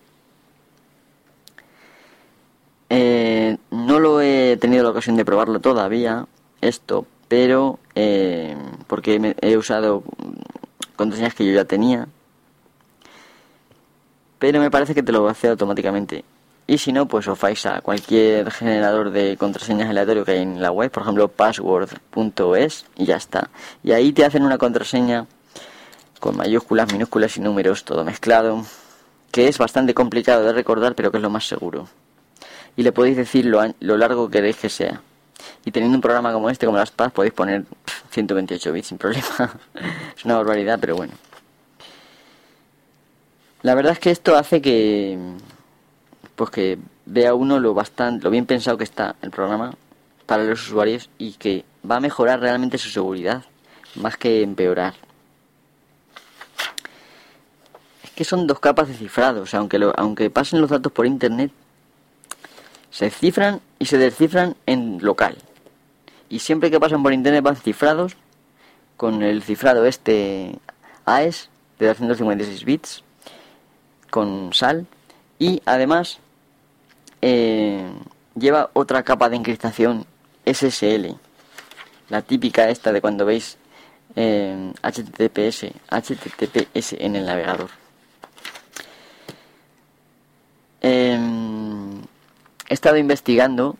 Eh, 2.90 3.58
no 3.70 4.00
lo 4.00 4.20
he 4.20 4.56
tenido 4.56 4.82
la 4.84 4.90
ocasión 4.90 5.16
de 5.16 5.24
probarlo 5.24 5.60
todavía, 5.60 6.26
esto, 6.60 7.06
pero 7.28 7.78
eh, 7.94 8.56
porque 8.86 9.36
he 9.40 9.56
usado 9.56 10.02
contraseñas 10.96 11.34
que 11.34 11.46
yo 11.46 11.52
ya 11.52 11.64
tenía, 11.64 12.08
pero 14.38 14.60
me 14.60 14.70
parece 14.70 14.94
que 14.94 15.02
te 15.02 15.12
lo 15.12 15.28
hace 15.28 15.48
automáticamente. 15.48 16.24
Y 16.66 16.78
si 16.78 16.92
no, 16.92 17.06
pues 17.08 17.26
os 17.28 17.40
vais 17.40 17.64
a 17.64 17.80
cualquier 17.80 18.50
generador 18.50 19.10
de 19.10 19.38
contraseñas 19.38 19.88
aleatorio 19.88 20.24
que 20.24 20.32
hay 20.32 20.42
en 20.42 20.60
la 20.60 20.70
web, 20.70 20.90
por 20.90 21.02
ejemplo 21.02 21.28
password.es, 21.28 22.84
y 22.96 23.06
ya 23.06 23.16
está. 23.16 23.50
Y 23.82 23.92
ahí 23.92 24.12
te 24.12 24.24
hacen 24.24 24.44
una 24.44 24.58
contraseña 24.58 25.26
con 26.18 26.36
mayúsculas, 26.36 26.92
minúsculas 26.92 27.36
y 27.36 27.40
números, 27.40 27.84
todo 27.84 28.04
mezclado, 28.04 28.64
que 29.30 29.48
es 29.48 29.58
bastante 29.58 29.94
complicado 29.94 30.44
de 30.44 30.52
recordar, 30.52 30.94
pero 30.94 31.10
que 31.10 31.18
es 31.18 31.22
lo 31.22 31.30
más 31.30 31.46
seguro. 31.46 31.88
Y 32.76 32.82
le 32.82 32.92
podéis 32.92 33.16
decir 33.16 33.44
lo, 33.46 33.62
lo 33.80 33.96
largo 33.96 34.28
que 34.28 34.38
queréis 34.38 34.56
que 34.56 34.68
sea. 34.68 35.00
Y 35.64 35.70
teniendo 35.70 35.96
un 35.96 36.02
programa 36.02 36.32
como 36.32 36.50
este, 36.50 36.66
como 36.66 36.78
las 36.78 36.90
podéis 36.90 37.32
poner 37.32 37.64
128 38.10 38.72
bits 38.72 38.86
sin 38.88 38.98
problema. 38.98 39.58
es 40.16 40.24
una 40.24 40.36
barbaridad, 40.36 40.78
pero 40.80 40.96
bueno. 40.96 41.14
La 43.62 43.74
verdad 43.74 43.92
es 43.92 43.98
que 43.98 44.10
esto 44.10 44.36
hace 44.36 44.62
que 44.62 45.18
pues 46.36 46.50
que 46.50 46.78
vea 47.04 47.34
uno 47.34 47.58
lo 47.58 47.74
bastante 47.74 48.22
lo 48.22 48.30
bien 48.30 48.46
pensado 48.46 48.78
que 48.78 48.84
está 48.84 49.16
el 49.22 49.32
programa 49.32 49.74
para 50.26 50.44
los 50.44 50.62
usuarios 50.62 51.10
y 51.18 51.32
que 51.32 51.64
va 51.88 51.96
a 51.96 52.00
mejorar 52.00 52.38
realmente 52.38 52.78
su 52.78 52.90
seguridad 52.90 53.44
más 53.96 54.16
que 54.16 54.42
empeorar. 54.42 54.94
Es 58.04 58.07
que 58.18 58.24
son 58.24 58.48
dos 58.48 58.58
capas 58.58 58.88
de 58.88 58.94
cifrado, 58.94 59.42
o 59.42 59.46
sea, 59.46 59.60
aunque 59.60 59.78
aunque 59.94 60.28
pasen 60.28 60.60
los 60.60 60.70
datos 60.70 60.90
por 60.90 61.06
internet 61.06 61.52
se 62.90 63.10
cifran 63.10 63.60
y 63.78 63.86
se 63.86 63.96
descifran 63.96 64.56
en 64.66 64.98
local. 65.00 65.38
Y 66.28 66.40
siempre 66.40 66.68
que 66.68 66.80
pasan 66.80 67.04
por 67.04 67.12
internet 67.12 67.44
van 67.44 67.54
cifrados 67.54 68.16
con 68.96 69.22
el 69.22 69.44
cifrado 69.44 69.86
este 69.86 70.58
AES 71.04 71.48
de 71.78 71.86
256 71.86 72.64
bits 72.64 73.04
con 74.10 74.52
sal 74.52 74.88
y 75.38 75.62
además 75.64 76.18
eh, 77.22 77.86
lleva 78.34 78.70
otra 78.72 79.04
capa 79.04 79.28
de 79.28 79.36
encriptación 79.36 80.06
SSL 80.44 81.14
la 82.08 82.22
típica 82.22 82.68
esta 82.68 82.90
de 82.90 83.00
cuando 83.00 83.24
veis 83.24 83.58
eh, 84.16 84.72
HTTPS 84.82 85.70
HTTPS 85.88 86.94
en 86.94 87.14
el 87.14 87.24
navegador 87.24 87.70
em, 90.80 92.00
he 92.68 92.74
estado 92.74 92.96
investigando 92.96 93.76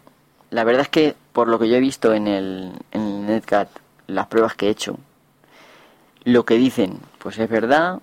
la 0.50 0.64
verdad 0.64 0.83
es 0.83 0.88
que 0.88 1.14
por 1.33 1.49
lo 1.49 1.59
que 1.59 1.69
yo 1.69 1.76
he 1.76 1.81
visto 1.81 2.14
en 2.14 2.26
el, 2.26 2.73
en 2.93 3.26
NetCat 3.26 3.69
las 4.07 4.26
pruebas 4.26 4.55
que 4.55 4.67
he 4.67 4.71
hecho 4.71 4.99
lo 6.25 6.45
que 6.45 6.55
dicen 6.55 6.99
pues 7.19 7.38
es 7.38 7.49
verdad 7.49 8.00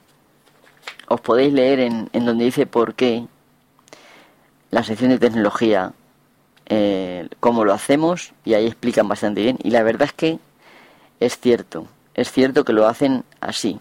os 1.08 1.22
podéis 1.22 1.54
leer 1.54 1.80
en, 1.80 2.10
en 2.14 2.25
donde 2.25 2.46
dice 2.46 2.66
por 2.66 2.96
qué 2.96 3.28
la 4.75 4.84
sección 4.84 5.10
de 5.12 5.20
tecnología, 5.20 5.94
eh, 6.66 7.30
cómo 7.40 7.64
lo 7.64 7.74
hacemos, 7.74 8.34
y 8.44 8.56
ahí 8.56 8.68
explican 8.68 9.08
bastante 9.08 9.42
bien. 9.42 9.58
Y 9.64 9.70
la 9.70 9.84
verdad 9.84 10.04
es 10.04 10.12
que 10.12 10.40
es 11.22 11.40
cierto, 11.40 11.88
es 12.14 12.30
cierto 12.30 12.66
que 12.66 12.74
lo 12.74 12.86
hacen 12.86 13.24
así. 13.40 13.80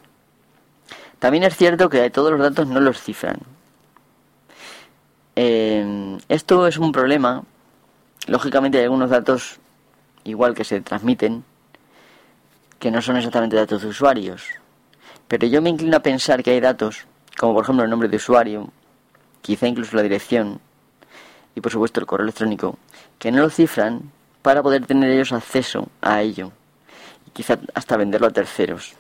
También 1.19 1.43
es 1.43 1.57
cierto 1.57 1.89
que 1.89 2.09
todos 2.11 2.31
los 2.31 2.41
datos 2.41 2.69
no 2.69 2.79
los 2.79 3.03
cifran. 3.03 3.39
Eh, 5.37 6.19
esto 6.29 6.67
es 6.67 6.79
un 6.79 6.93
problema. 6.93 7.43
Lógicamente 8.27 8.79
hay 8.79 8.85
algunos 8.85 9.11
datos, 9.11 9.59
igual 10.25 10.55
que 10.55 10.65
se 10.65 10.81
transmiten, 10.81 11.45
que 12.79 12.91
no 12.91 13.03
son 13.03 13.17
exactamente 13.17 13.57
datos 13.57 13.83
de 13.83 13.89
usuarios. 13.89 14.45
Pero 15.29 15.47
yo 15.47 15.63
me 15.63 15.71
inclino 15.71 15.97
a 15.97 16.01
pensar 16.01 16.43
que 16.43 16.51
hay 16.51 16.61
datos 16.61 17.07
como 17.37 17.55
por 17.55 17.65
ejemplo 17.65 17.85
el 17.85 17.91
nombre 17.91 18.09
de 18.09 18.17
usuario, 18.17 18.71
quizá 19.43 19.67
incluso 19.67 19.97
la 19.97 20.03
dirección 20.03 20.61
y 21.55 21.61
por 21.61 21.73
supuesto 21.73 22.01
el 22.01 22.07
correo 22.07 22.25
electrónico, 22.25 22.79
que 23.19 23.33
no 23.33 23.43
lo 23.43 23.51
cifran 23.51 24.11
para 24.43 24.63
poder 24.63 24.87
tener 24.87 25.11
ellos 25.11 25.33
acceso 25.33 25.89
a 26.01 26.23
ello 26.23 26.53
y 27.27 27.31
quizá 27.31 27.59
hasta 27.75 27.97
venderlo 27.97 28.27
a 28.27 28.31
terceros. 28.31 28.95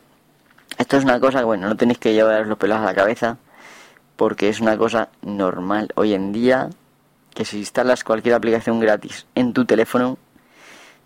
Esto 0.79 0.97
es 0.97 1.05
una 1.05 1.21
cosa 1.21 1.38
que, 1.38 1.45
bueno, 1.45 1.69
no 1.69 1.76
tenéis 1.76 1.99
que 1.99 2.12
llevar 2.12 2.47
los 2.47 2.59
pelos 2.59 2.79
a 2.79 2.85
la 2.85 2.95
cabeza 2.95 3.38
porque 4.16 4.49
es 4.49 4.61
una 4.61 4.76
cosa 4.76 5.09
normal 5.23 5.88
hoy 5.94 6.14
en 6.14 6.33
día 6.33 6.71
que 7.35 7.44
si 7.44 7.59
instalas 7.59 8.04
cualquier 8.04 8.35
aplicación 8.35 8.78
gratis 8.80 9.26
en 9.35 9.52
tu 9.52 9.64
teléfono 9.64 10.18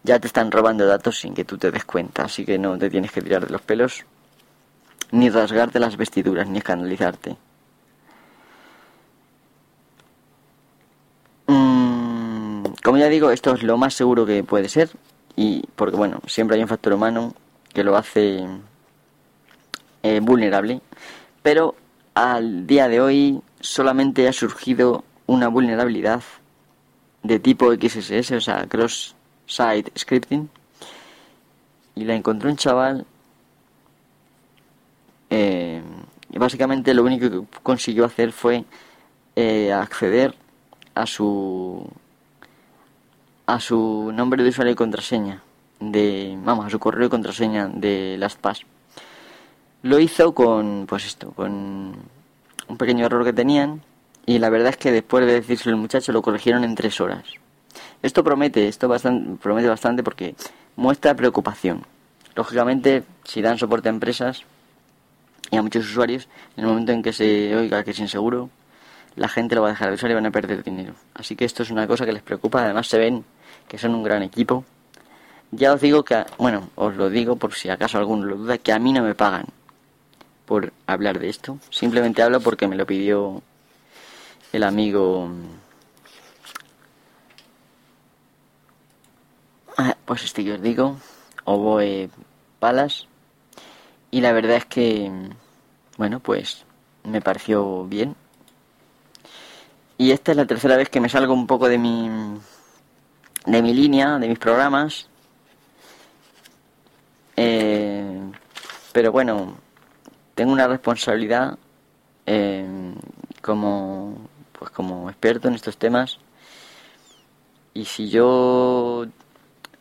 ya 0.02 0.18
te 0.18 0.26
están 0.26 0.50
robando 0.50 0.86
datos 0.86 1.18
sin 1.18 1.34
que 1.34 1.44
tú 1.44 1.58
te 1.58 1.70
des 1.70 1.84
cuenta, 1.84 2.24
así 2.24 2.44
que 2.44 2.58
no 2.58 2.78
te 2.78 2.90
tienes 2.90 3.10
que 3.10 3.22
tirar 3.22 3.46
de 3.46 3.52
los 3.52 3.62
pelos 3.62 4.04
ni 5.10 5.30
rasgarte 5.30 5.78
las 5.78 5.96
vestiduras, 5.96 6.48
ni 6.48 6.58
escandalizarte. 6.58 7.36
Mm, 11.46 12.64
como 12.84 12.98
ya 12.98 13.08
digo, 13.08 13.30
esto 13.30 13.54
es 13.54 13.62
lo 13.62 13.76
más 13.78 13.94
seguro 13.94 14.26
que 14.26 14.44
puede 14.44 14.68
ser, 14.68 14.90
y 15.34 15.62
porque 15.76 15.96
bueno, 15.96 16.20
siempre 16.26 16.56
hay 16.56 16.62
un 16.62 16.68
factor 16.68 16.92
humano 16.92 17.34
que 17.72 17.84
lo 17.84 17.96
hace 17.96 18.46
eh, 20.02 20.20
vulnerable, 20.20 20.80
pero 21.42 21.74
al 22.18 22.66
día 22.66 22.88
de 22.88 23.00
hoy 23.00 23.40
solamente 23.60 24.26
ha 24.26 24.32
surgido 24.32 25.04
una 25.26 25.46
vulnerabilidad 25.46 26.20
de 27.22 27.38
tipo 27.38 27.72
XSS, 27.72 28.32
o 28.32 28.40
sea, 28.40 28.66
cross-site 28.66 29.92
scripting, 29.96 30.50
y 31.94 32.04
la 32.04 32.16
encontró 32.16 32.50
un 32.50 32.56
chaval 32.56 33.06
eh, 35.30 35.80
y 36.30 36.38
básicamente 36.38 36.92
lo 36.92 37.04
único 37.04 37.30
que 37.30 37.58
consiguió 37.62 38.04
hacer 38.04 38.32
fue 38.32 38.64
eh, 39.36 39.72
acceder 39.72 40.34
a 40.96 41.06
su 41.06 41.88
a 43.46 43.60
su 43.60 44.10
nombre 44.12 44.42
de 44.42 44.48
usuario 44.48 44.72
y 44.72 44.76
contraseña 44.76 45.42
de 45.78 46.36
vamos 46.42 46.66
a 46.66 46.70
su 46.70 46.80
correo 46.80 47.06
y 47.06 47.10
contraseña 47.10 47.68
de 47.68 48.16
las 48.18 48.34
PAS 48.34 48.64
lo 49.82 49.98
hizo 49.98 50.34
con 50.34 50.86
pues 50.88 51.06
esto 51.06 51.30
con 51.32 51.94
un 52.68 52.76
pequeño 52.76 53.06
error 53.06 53.24
que 53.24 53.32
tenían 53.32 53.82
y 54.26 54.38
la 54.38 54.50
verdad 54.50 54.70
es 54.70 54.76
que 54.76 54.92
después 54.92 55.24
de 55.26 55.34
decírselo 55.34 55.74
al 55.74 55.80
muchacho 55.80 56.12
lo 56.12 56.22
corrigieron 56.22 56.64
en 56.64 56.74
tres 56.74 57.00
horas 57.00 57.24
esto 58.02 58.24
promete 58.24 58.68
esto 58.68 58.88
bastante 58.88 59.36
promete 59.42 59.68
bastante 59.68 60.02
porque 60.02 60.34
muestra 60.76 61.14
preocupación 61.14 61.84
lógicamente 62.34 63.04
si 63.24 63.42
dan 63.42 63.58
soporte 63.58 63.88
a 63.88 63.92
empresas 63.92 64.44
y 65.50 65.56
a 65.56 65.62
muchos 65.62 65.86
usuarios, 65.86 66.28
en 66.56 66.64
el 66.64 66.70
momento 66.70 66.92
en 66.92 67.02
que 67.02 67.12
se 67.12 67.54
oiga 67.56 67.82
que 67.84 67.92
es 67.92 67.98
inseguro, 67.98 68.50
la 69.16 69.28
gente 69.28 69.54
lo 69.54 69.62
va 69.62 69.68
a 69.68 69.70
dejar 69.70 69.88
de 69.88 69.94
usar 69.94 70.10
y 70.10 70.14
van 70.14 70.26
a 70.26 70.30
perder 70.30 70.62
dinero. 70.62 70.94
Así 71.14 71.36
que 71.36 71.44
esto 71.44 71.62
es 71.62 71.70
una 71.70 71.86
cosa 71.86 72.04
que 72.04 72.12
les 72.12 72.22
preocupa. 72.22 72.62
Además 72.62 72.86
se 72.86 72.98
ven 72.98 73.24
que 73.66 73.78
son 73.78 73.94
un 73.94 74.02
gran 74.02 74.22
equipo. 74.22 74.64
Ya 75.50 75.72
os 75.72 75.80
digo 75.80 76.04
que, 76.04 76.24
bueno, 76.36 76.68
os 76.74 76.94
lo 76.96 77.08
digo 77.08 77.36
por 77.36 77.54
si 77.54 77.70
acaso 77.70 77.98
alguno 77.98 78.26
lo 78.26 78.36
duda, 78.36 78.58
que 78.58 78.72
a 78.72 78.78
mí 78.78 78.92
no 78.92 79.02
me 79.02 79.14
pagan 79.14 79.46
por 80.48 80.72
hablar 80.86 81.18
de 81.18 81.28
esto. 81.28 81.58
Simplemente 81.68 82.22
hablo 82.22 82.40
porque 82.40 82.66
me 82.66 82.74
lo 82.74 82.86
pidió 82.86 83.42
el 84.52 84.62
amigo... 84.64 85.30
Ah, 89.76 89.94
pues 90.06 90.24
este 90.24 90.42
que 90.42 90.54
os 90.54 90.62
digo, 90.62 90.96
Oboe 91.44 92.08
Palas. 92.58 93.06
Y 94.10 94.22
la 94.22 94.32
verdad 94.32 94.56
es 94.56 94.64
que, 94.64 95.12
bueno, 95.98 96.18
pues 96.18 96.64
me 97.04 97.20
pareció 97.20 97.84
bien. 97.84 98.16
Y 99.98 100.12
esta 100.12 100.32
es 100.32 100.36
la 100.36 100.46
tercera 100.46 100.76
vez 100.76 100.88
que 100.88 101.00
me 101.00 101.10
salgo 101.10 101.34
un 101.34 101.46
poco 101.46 101.68
de 101.68 101.76
mi 101.76 102.08
de 103.44 103.62
mi 103.62 103.74
línea, 103.74 104.18
de 104.18 104.28
mis 104.28 104.38
programas. 104.38 105.08
Eh, 107.36 108.20
pero 108.92 109.12
bueno, 109.12 109.56
tengo 110.38 110.52
una 110.52 110.68
responsabilidad 110.68 111.58
eh, 112.24 112.64
como 113.42 114.16
pues 114.56 114.70
como 114.70 115.10
experto 115.10 115.48
en 115.48 115.54
estos 115.54 115.76
temas. 115.76 116.20
Y 117.74 117.84
si 117.86 118.08
yo 118.08 119.06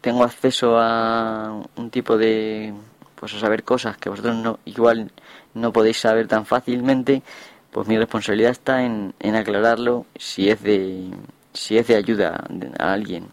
tengo 0.01 0.23
acceso 0.23 0.79
a 0.79 1.61
un 1.75 1.91
tipo 1.91 2.17
de 2.17 2.73
pues 3.13 3.35
a 3.35 3.39
saber 3.39 3.63
cosas 3.63 3.97
que 3.97 4.09
vosotros 4.09 4.35
no 4.35 4.57
igual 4.65 5.11
no 5.53 5.71
podéis 5.71 5.99
saber 5.99 6.27
tan 6.27 6.47
fácilmente, 6.47 7.21
pues 7.69 7.87
mi 7.87 7.95
responsabilidad 7.95 8.49
está 8.49 8.83
en, 8.83 9.13
en 9.19 9.35
aclararlo 9.35 10.07
si 10.15 10.49
es 10.49 10.63
de 10.63 11.11
si 11.53 11.77
es 11.77 11.85
de 11.85 11.97
ayuda 11.97 12.45
a 12.79 12.93
alguien, 12.93 13.27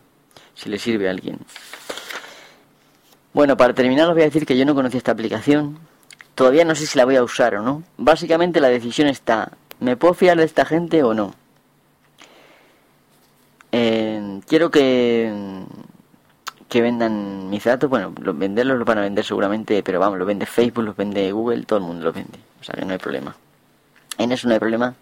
si 0.55 0.69
le 0.69 0.79
sirve 0.79 1.09
a 1.09 1.13
alguien. 1.13 1.39
Bueno, 3.33 3.57
para 3.57 3.73
terminar 3.73 4.09
os 4.09 4.13
voy 4.13 4.25
a 4.25 4.27
decir 4.27 4.45
que 4.45 4.59
yo 4.59 4.67
no 4.67 4.75
conocía 4.75 4.99
esta 4.99 5.13
aplicación. 5.13 5.94
Todavía 6.35 6.65
no 6.65 6.75
sé 6.75 6.87
si 6.87 6.99
la 6.99 7.05
voy 7.05 7.17
a 7.17 7.23
usar 7.23 7.55
o 7.55 7.63
no. 7.63 7.83
Básicamente 7.97 8.61
la 8.61 8.69
decisión 8.69 9.09
está, 9.09 9.53
¿me 9.81 9.97
puedo 9.97 10.15
fiar 10.15 10.37
de 10.37 10.45
esta 10.45 10.65
gente 10.65 11.03
o 11.03 11.15
no? 11.15 11.35
Eh, 13.73 14.41
quiero 14.47 14.71
que 14.71 15.33
que 16.75 16.83
vendan 16.83 17.51
mis 17.51 17.63
datos, 17.63 17.89
bueno, 17.89 18.13
los 18.21 18.37
venderlos 18.37 18.77
los 18.77 18.85
van 18.85 18.99
a 18.99 19.03
vender 19.03 19.25
seguramente, 19.25 19.81
pero 19.85 20.01
vamos, 20.01 20.19
los 20.19 20.27
vende 20.27 20.45
Facebook, 20.45 20.83
los 20.83 20.97
vende 20.97 21.31
Google, 21.31 21.63
todo 21.67 21.79
el 21.79 21.85
mundo 21.85 22.07
los 22.07 22.13
vende, 22.13 22.37
o 22.61 22.65
sea 22.65 22.75
que 22.75 22.85
no 22.85 22.91
hay 22.91 22.99
problema. 22.99 23.37
En 24.19 24.33
eso 24.33 24.49
no 24.49 24.55
hay 24.55 24.59
problema. 24.59 24.97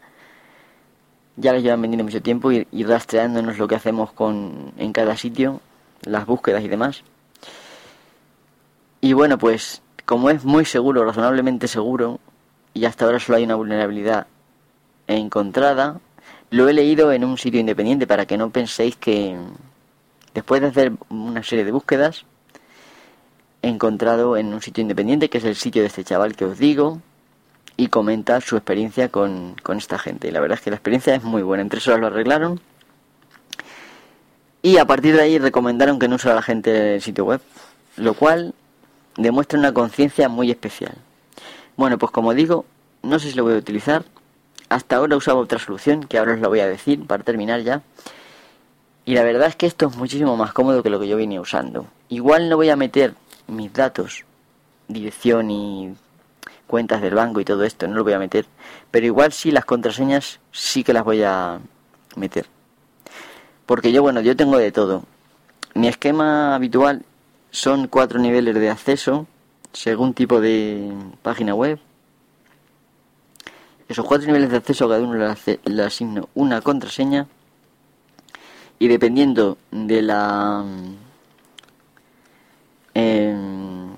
Ya 1.36 1.54
los 1.54 1.62
llevan 1.62 1.80
vendiendo 1.80 2.04
mucho 2.04 2.20
tiempo 2.20 2.52
y, 2.52 2.66
y 2.72 2.84
rastreándonos 2.84 3.56
lo 3.56 3.68
que 3.68 3.74
hacemos 3.74 4.12
con 4.12 4.74
en 4.76 4.92
cada 4.92 5.16
sitio, 5.16 5.62
las 6.02 6.26
búsquedas 6.26 6.62
y 6.62 6.68
demás. 6.68 7.04
Y 9.00 9.14
bueno, 9.14 9.38
pues 9.38 9.80
como 10.12 10.28
es 10.28 10.45
muy 10.45 10.66
seguro, 10.66 11.07
razonablemente 11.07 11.66
seguro, 11.66 12.21
y 12.75 12.85
hasta 12.85 13.07
ahora 13.07 13.19
solo 13.19 13.38
hay 13.38 13.45
una 13.45 13.54
vulnerabilidad 13.54 14.26
encontrada, 15.07 16.00
lo 16.50 16.69
he 16.69 16.75
leído 16.75 17.12
en 17.12 17.25
un 17.25 17.38
sitio 17.38 17.59
independiente 17.59 18.07
para 18.07 18.26
que 18.26 18.37
no 18.37 18.50
penséis 18.50 18.95
que, 18.95 19.38
Después 20.35 20.61
de 20.61 20.66
hacer 20.66 20.92
una 21.09 21.42
serie 21.42 21.64
de 21.64 21.73
búsquedas, 21.73 22.26
he 23.62 23.69
encontrado 23.69 24.37
en 24.37 24.52
un 24.52 24.61
sitio 24.61 24.83
independiente, 24.83 25.31
que 25.31 25.38
es 25.38 25.45
el 25.45 25.57
sitio 25.57 25.81
de 25.81 25.88
este 25.88 26.04
chaval 26.04 26.37
que 26.37 26.45
os 26.45 26.59
digo, 26.59 27.00
y 27.78 27.87
comenta 27.87 28.38
su 28.42 28.59
experiencia 28.59 29.09
con, 29.09 29.57
esta 29.78 29.99
gente. 29.99 30.28
Y 30.28 30.31
la 30.31 30.40
verdad 30.40 30.59
es 30.59 30.62
que 30.62 30.69
la 30.69 30.76
experiencia 30.76 31.14
es 31.14 31.23
muy 31.23 31.40
buena. 31.40 31.62
En 31.62 31.71
tres 31.71 31.88
horas 31.88 32.00
lo 32.00 32.09
arreglaron. 32.09 32.61
Y 34.61 34.77
a 34.77 34.85
partir 34.85 35.16
de 35.16 35.22
ahí 35.22 35.38
recomendaron 35.38 35.98
que 35.98 36.07
no 36.07 36.16
usara 36.16 36.35
la 36.35 36.42
gente 36.42 36.70
del 36.70 37.01
sitio 37.01 37.25
web, 37.25 37.40
lo 37.96 38.12
cual 38.12 38.55
demuestra 39.16 39.59
una 39.59 39.72
conciencia 39.72 40.29
muy 40.29 40.51
especial. 40.51 40.94
Bueno, 41.77 41.98
pues 41.98 42.12
como 42.12 42.35
digo, 42.35 42.64
no 43.03 43.18
sé 43.18 43.31
si 43.31 43.37
lo 43.37 43.44
voy 43.44 43.55
a 43.55 43.59
utilizar. 43.59 44.05
Hasta 44.68 44.96
ahora 44.96 45.16
usaba 45.16 45.40
otra 45.40 45.59
solución, 45.59 46.05
que 46.05 46.18
ahora 46.18 46.35
os 46.35 46.40
la 46.40 46.48
voy 46.48 46.61
a 46.61 46.66
decir 46.66 47.07
para 47.07 47.22
terminar 47.22 47.61
ya. 47.62 47.83
Y 49.05 49.14
la 49.14 49.22
verdad 49.25 49.48
es 49.48 49.57
que 49.57 49.66
esto 49.66 49.88
es 49.88 49.96
muchísimo 49.96 50.37
más 50.37 50.53
cómodo 50.53 50.83
que 50.83 50.90
lo 50.90 51.01
que 51.01 51.09
yo 51.09 51.16
venía 51.16 51.40
usando. 51.40 51.87
Igual 52.09 52.48
no 52.48 52.57
voy 52.57 52.70
a 52.70 52.77
meter 52.77 53.14
mis 53.48 53.72
datos, 53.72 54.25
dirección 54.88 55.51
y 55.51 55.94
cuentas 56.66 57.03
del 57.03 57.14
banco 57.14 57.40
y 57.40 57.44
todo 57.44 57.64
esto, 57.64 57.87
no 57.87 57.94
lo 57.94 58.05
voy 58.05 58.12
a 58.12 58.18
meter. 58.18 58.46
Pero 58.90 59.05
igual 59.05 59.33
sí 59.33 59.51
las 59.51 59.64
contraseñas 59.64 60.40
sí 60.53 60.85
que 60.85 60.92
las 60.92 61.05
voy 61.05 61.22
a 61.22 61.59
meter. 62.16 62.46
Porque 63.66 63.92
yo, 63.92 64.03
bueno, 64.03 64.20
yo 64.20 64.37
tengo 64.37 64.57
de 64.57 64.72
todo. 64.72 65.03
Mi 65.75 65.88
esquema 65.88 66.55
habitual 66.55 67.05
son 67.52 67.86
cuatro 67.86 68.18
niveles 68.18 68.54
de 68.54 68.70
acceso 68.70 69.26
según 69.72 70.14
tipo 70.14 70.40
de 70.40 70.90
página 71.22 71.54
web. 71.54 71.78
Esos 73.88 74.04
cuatro 74.04 74.26
niveles 74.26 74.50
de 74.50 74.56
acceso 74.56 74.88
cada 74.88 75.02
uno 75.02 75.14
le 75.64 75.82
asigno 75.84 76.28
una 76.34 76.62
contraseña 76.62 77.28
y 78.78 78.88
dependiendo 78.88 79.58
de 79.70 80.02
la 80.02 80.64
em, 82.94 83.90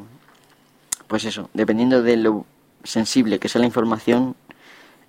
pues 1.06 1.24
eso 1.24 1.48
dependiendo 1.54 2.02
de 2.02 2.16
lo 2.16 2.44
sensible 2.82 3.38
que 3.38 3.48
sea 3.48 3.60
la 3.60 3.66
información 3.66 4.34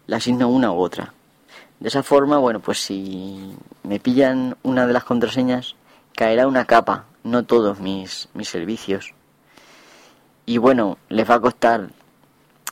la 0.07 0.17
asigno 0.17 0.47
una 0.47 0.71
u 0.71 0.77
otra 0.77 1.13
de 1.79 1.89
esa 1.89 2.03
forma 2.03 2.37
bueno 2.37 2.61
pues 2.61 2.83
si 2.83 3.53
me 3.83 3.99
pillan 3.99 4.55
una 4.63 4.87
de 4.87 4.93
las 4.93 5.03
contraseñas 5.03 5.75
caerá 6.15 6.47
una 6.47 6.63
capa 6.63 7.05
no 7.25 7.43
todos 7.43 7.81
mis 7.81 8.29
mis 8.33 8.47
servicios 8.47 9.13
y 10.45 10.57
bueno 10.57 10.97
les 11.09 11.29
va 11.29 11.35
a 11.35 11.41
costar 11.41 11.89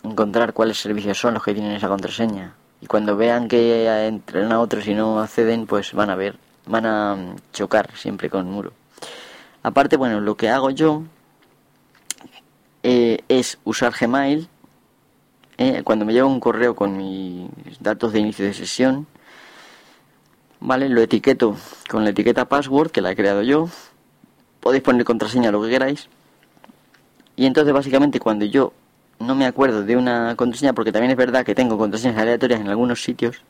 encontrar 0.03 0.53
cuáles 0.53 0.77
servicios 0.77 1.19
son 1.19 1.33
los 1.33 1.43
que 1.43 1.53
tienen 1.53 1.73
esa 1.73 1.89
contraseña 1.89 2.55
y 2.79 2.87
cuando 2.87 3.17
vean 3.17 3.49
que 3.49 4.07
entran 4.07 4.53
a 4.53 4.61
otros 4.61 4.87
y 4.87 4.93
no 4.93 5.19
acceden 5.19 5.65
pues 5.67 5.93
van 5.93 6.09
a 6.09 6.15
ver 6.15 6.37
van 6.65 6.85
a 6.85 7.15
mm, 7.15 7.35
chocar 7.51 7.95
siempre 7.95 8.29
con 8.29 8.47
el 8.47 8.51
muro. 8.51 8.73
Aparte, 9.63 9.97
bueno, 9.97 10.19
lo 10.19 10.35
que 10.35 10.49
hago 10.49 10.69
yo 10.69 11.03
eh, 12.83 13.19
es 13.27 13.59
usar 13.63 13.93
Gmail. 13.97 14.49
Eh, 15.57 15.83
cuando 15.83 16.03
me 16.05 16.13
llega 16.13 16.25
un 16.25 16.39
correo 16.39 16.75
con 16.75 16.97
mis 16.97 17.47
datos 17.79 18.11
de 18.11 18.19
inicio 18.19 18.45
de 18.45 18.53
sesión, 18.53 19.07
¿vale? 20.59 20.89
Lo 20.89 21.01
etiqueto 21.01 21.55
con 21.89 22.03
la 22.03 22.09
etiqueta 22.09 22.45
password 22.49 22.91
que 22.91 23.01
la 23.01 23.11
he 23.11 23.15
creado 23.15 23.43
yo. 23.43 23.69
Podéis 24.63 24.81
poner 24.81 25.03
contraseña 25.03 25.51
lo 25.51 25.61
que 25.61 25.69
queráis. 25.69 26.07
Y 27.35 27.45
entonces 27.45 27.73
básicamente 27.73 28.19
cuando 28.19 28.45
yo 28.45 28.71
no 29.19 29.35
me 29.35 29.45
acuerdo 29.45 29.83
de 29.83 29.97
una 29.97 30.35
contraseña, 30.37 30.73
porque 30.73 30.93
también 30.93 31.11
es 31.11 31.17
verdad 31.17 31.45
que 31.45 31.53
tengo 31.53 31.77
contraseñas 31.77 32.17
aleatorias 32.17 32.61
en 32.61 32.69
algunos 32.69 33.03
sitios, 33.03 33.41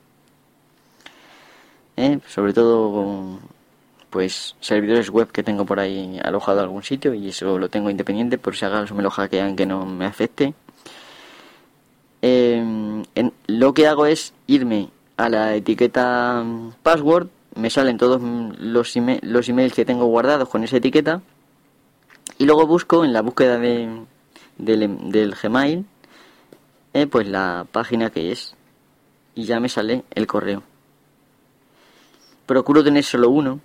¿eh? 1.98 2.20
sobre 2.28 2.54
todo 2.54 3.40
pues 4.10 4.56
servidores 4.60 5.10
web 5.10 5.32
que 5.32 5.44
tengo 5.44 5.66
por 5.66 5.80
ahí 5.80 6.20
alojado 6.24 6.60
en 6.60 6.66
algún 6.66 6.84
sitio 6.84 7.14
y 7.14 7.30
eso 7.30 7.58
lo 7.58 7.70
tengo 7.70 7.90
independiente 7.90 8.38
por 8.38 8.56
si 8.56 8.66
acaso 8.66 8.94
me 8.96 9.04
lo 9.04 9.10
hackean 9.10 9.56
que 9.56 9.66
no 9.66 9.86
me 9.86 10.06
afecte. 10.06 10.54
Em, 12.22 13.04
lo 13.48 13.74
que 13.74 13.88
hago 13.88 14.06
es 14.06 14.34
irme 14.48 14.90
a 15.18 15.30
la 15.30 15.56
etiqueta 15.56 16.44
password, 16.84 17.28
me 17.56 17.70
salen 17.70 17.98
todos 17.98 18.22
los, 18.22 18.96
los 19.22 19.50
emails 19.50 19.74
que 19.74 19.86
tengo 19.86 20.06
guardados 20.06 20.50
con 20.50 20.64
esa 20.64 20.78
etiqueta 20.78 21.22
y 22.38 22.46
luego 22.46 22.66
busco 22.68 23.06
en 23.06 23.14
la 23.14 23.22
búsqueda 23.22 23.58
de, 23.58 24.06
del, 24.58 25.36
Gmail 25.42 25.86
eh, 26.94 27.08
pues 27.08 27.28
la 27.28 27.66
página 27.72 28.10
que 28.10 28.32
es 28.32 28.56
y 29.36 29.46
ya 29.46 29.60
me 29.60 29.70
sale 29.70 30.04
el 30.12 30.28
correo. 30.28 30.64
Procuro 32.46 32.84
tener 32.84 33.04
solo 33.04 33.30
uno 33.30 33.60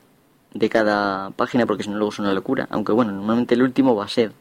de 0.54 0.68
cada 0.68 1.30
página 1.30 1.66
porque 1.66 1.82
si 1.82 1.90
no 1.90 1.96
luego 1.96 2.12
es 2.12 2.18
una 2.18 2.32
locura. 2.32 2.66
Aunque 2.70 2.92
bueno, 2.92 3.12
normalmente 3.12 3.54
el 3.54 3.62
último 3.62 3.94
va 3.94 4.04
a 4.04 4.08
ser. 4.08 4.32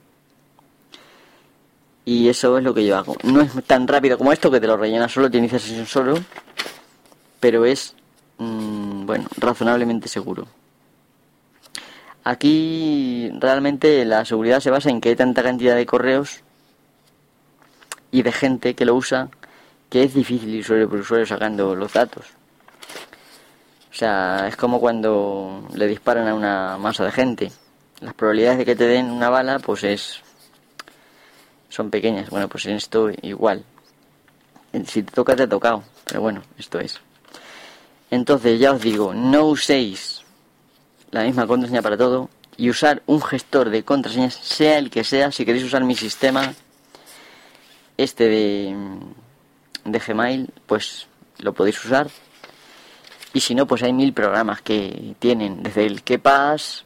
Y 2.05 2.29
eso 2.29 2.57
es 2.57 2.63
lo 2.63 2.73
que 2.73 2.85
yo 2.85 2.97
hago. 2.97 3.17
No 3.23 3.41
es 3.41 3.51
tan 3.65 3.87
rápido 3.87 4.17
como 4.17 4.31
esto 4.31 4.49
que 4.49 4.61
te 4.61 4.67
lo 4.67 4.77
rellena 4.77 5.09
solo, 5.09 5.29
te 5.29 5.37
inicia 5.37 5.59
sesión 5.59 5.85
solo. 5.85 6.13
Pero 7.41 7.65
es, 7.65 7.95
mm, 8.37 8.76
bueno, 9.07 9.27
razonablemente 9.37 10.09
seguro. 10.09 10.47
Aquí 12.23 13.31
realmente 13.39 14.03
la 14.03 14.25
seguridad 14.25 14.59
se 14.59 14.69
basa 14.69 14.89
en 14.89 14.99
que 14.99 15.09
hay 15.09 15.15
tanta 15.15 15.41
cantidad 15.41 15.75
de 15.75 15.85
correos 15.85 16.41
y 18.11 18.21
de 18.21 18.31
gente 18.33 18.75
que 18.75 18.85
lo 18.85 18.95
usa 18.95 19.29
que 19.89 20.03
es 20.03 20.13
difícil 20.13 20.53
ir 20.53 20.59
usuario 20.59 20.89
por 20.89 20.99
usuario 20.99 21.25
sacando 21.25 21.73
los 21.73 21.93
datos. 21.93 22.25
O 23.89 23.93
sea, 23.93 24.45
es 24.49 24.57
como 24.57 24.81
cuando 24.81 25.65
le 25.73 25.87
disparan 25.87 26.27
a 26.27 26.35
una 26.35 26.77
masa 26.77 27.05
de 27.05 27.11
gente. 27.11 27.51
Las 28.01 28.13
probabilidades 28.13 28.59
de 28.59 28.65
que 28.65 28.75
te 28.75 28.87
den 28.87 29.09
una 29.09 29.29
bala, 29.29 29.59
pues 29.59 29.85
es. 29.85 30.21
son 31.69 31.89
pequeñas. 31.89 32.29
Bueno, 32.29 32.49
pues 32.49 32.65
en 32.65 32.75
esto 32.75 33.09
igual. 33.21 33.63
Si 34.85 35.01
te 35.01 35.11
toca, 35.13 35.33
te 35.33 35.43
ha 35.43 35.49
tocado. 35.49 35.81
Pero 36.05 36.19
bueno, 36.19 36.43
esto 36.59 36.77
es. 36.81 36.99
Entonces 38.09 38.59
ya 38.59 38.71
os 38.71 38.81
digo, 38.81 39.13
no 39.13 39.45
uséis 39.45 40.23
la 41.11 41.23
misma 41.23 41.47
contraseña 41.47 41.81
para 41.81 41.97
todo 41.97 42.29
y 42.57 42.69
usar 42.69 43.03
un 43.05 43.21
gestor 43.21 43.69
de 43.69 43.83
contraseñas, 43.83 44.33
sea 44.33 44.79
el 44.79 44.89
que 44.89 45.03
sea, 45.03 45.31
si 45.31 45.45
queréis 45.45 45.63
usar 45.63 45.83
mi 45.83 45.95
sistema, 45.95 46.53
este 47.97 48.27
de, 48.27 48.75
Gmail, 49.85 50.49
pues 50.65 51.07
lo 51.39 51.53
podéis 51.53 51.83
usar. 51.85 52.07
Y 53.33 53.41
si 53.41 53.53
no, 53.53 53.67
pues 53.67 53.83
hay 53.83 53.93
mil 53.93 54.13
programas 54.13 54.61
que 54.61 55.15
tienen, 55.19 55.61
desde 55.61 55.85
el 55.85 56.01
KePass, 56.01 56.85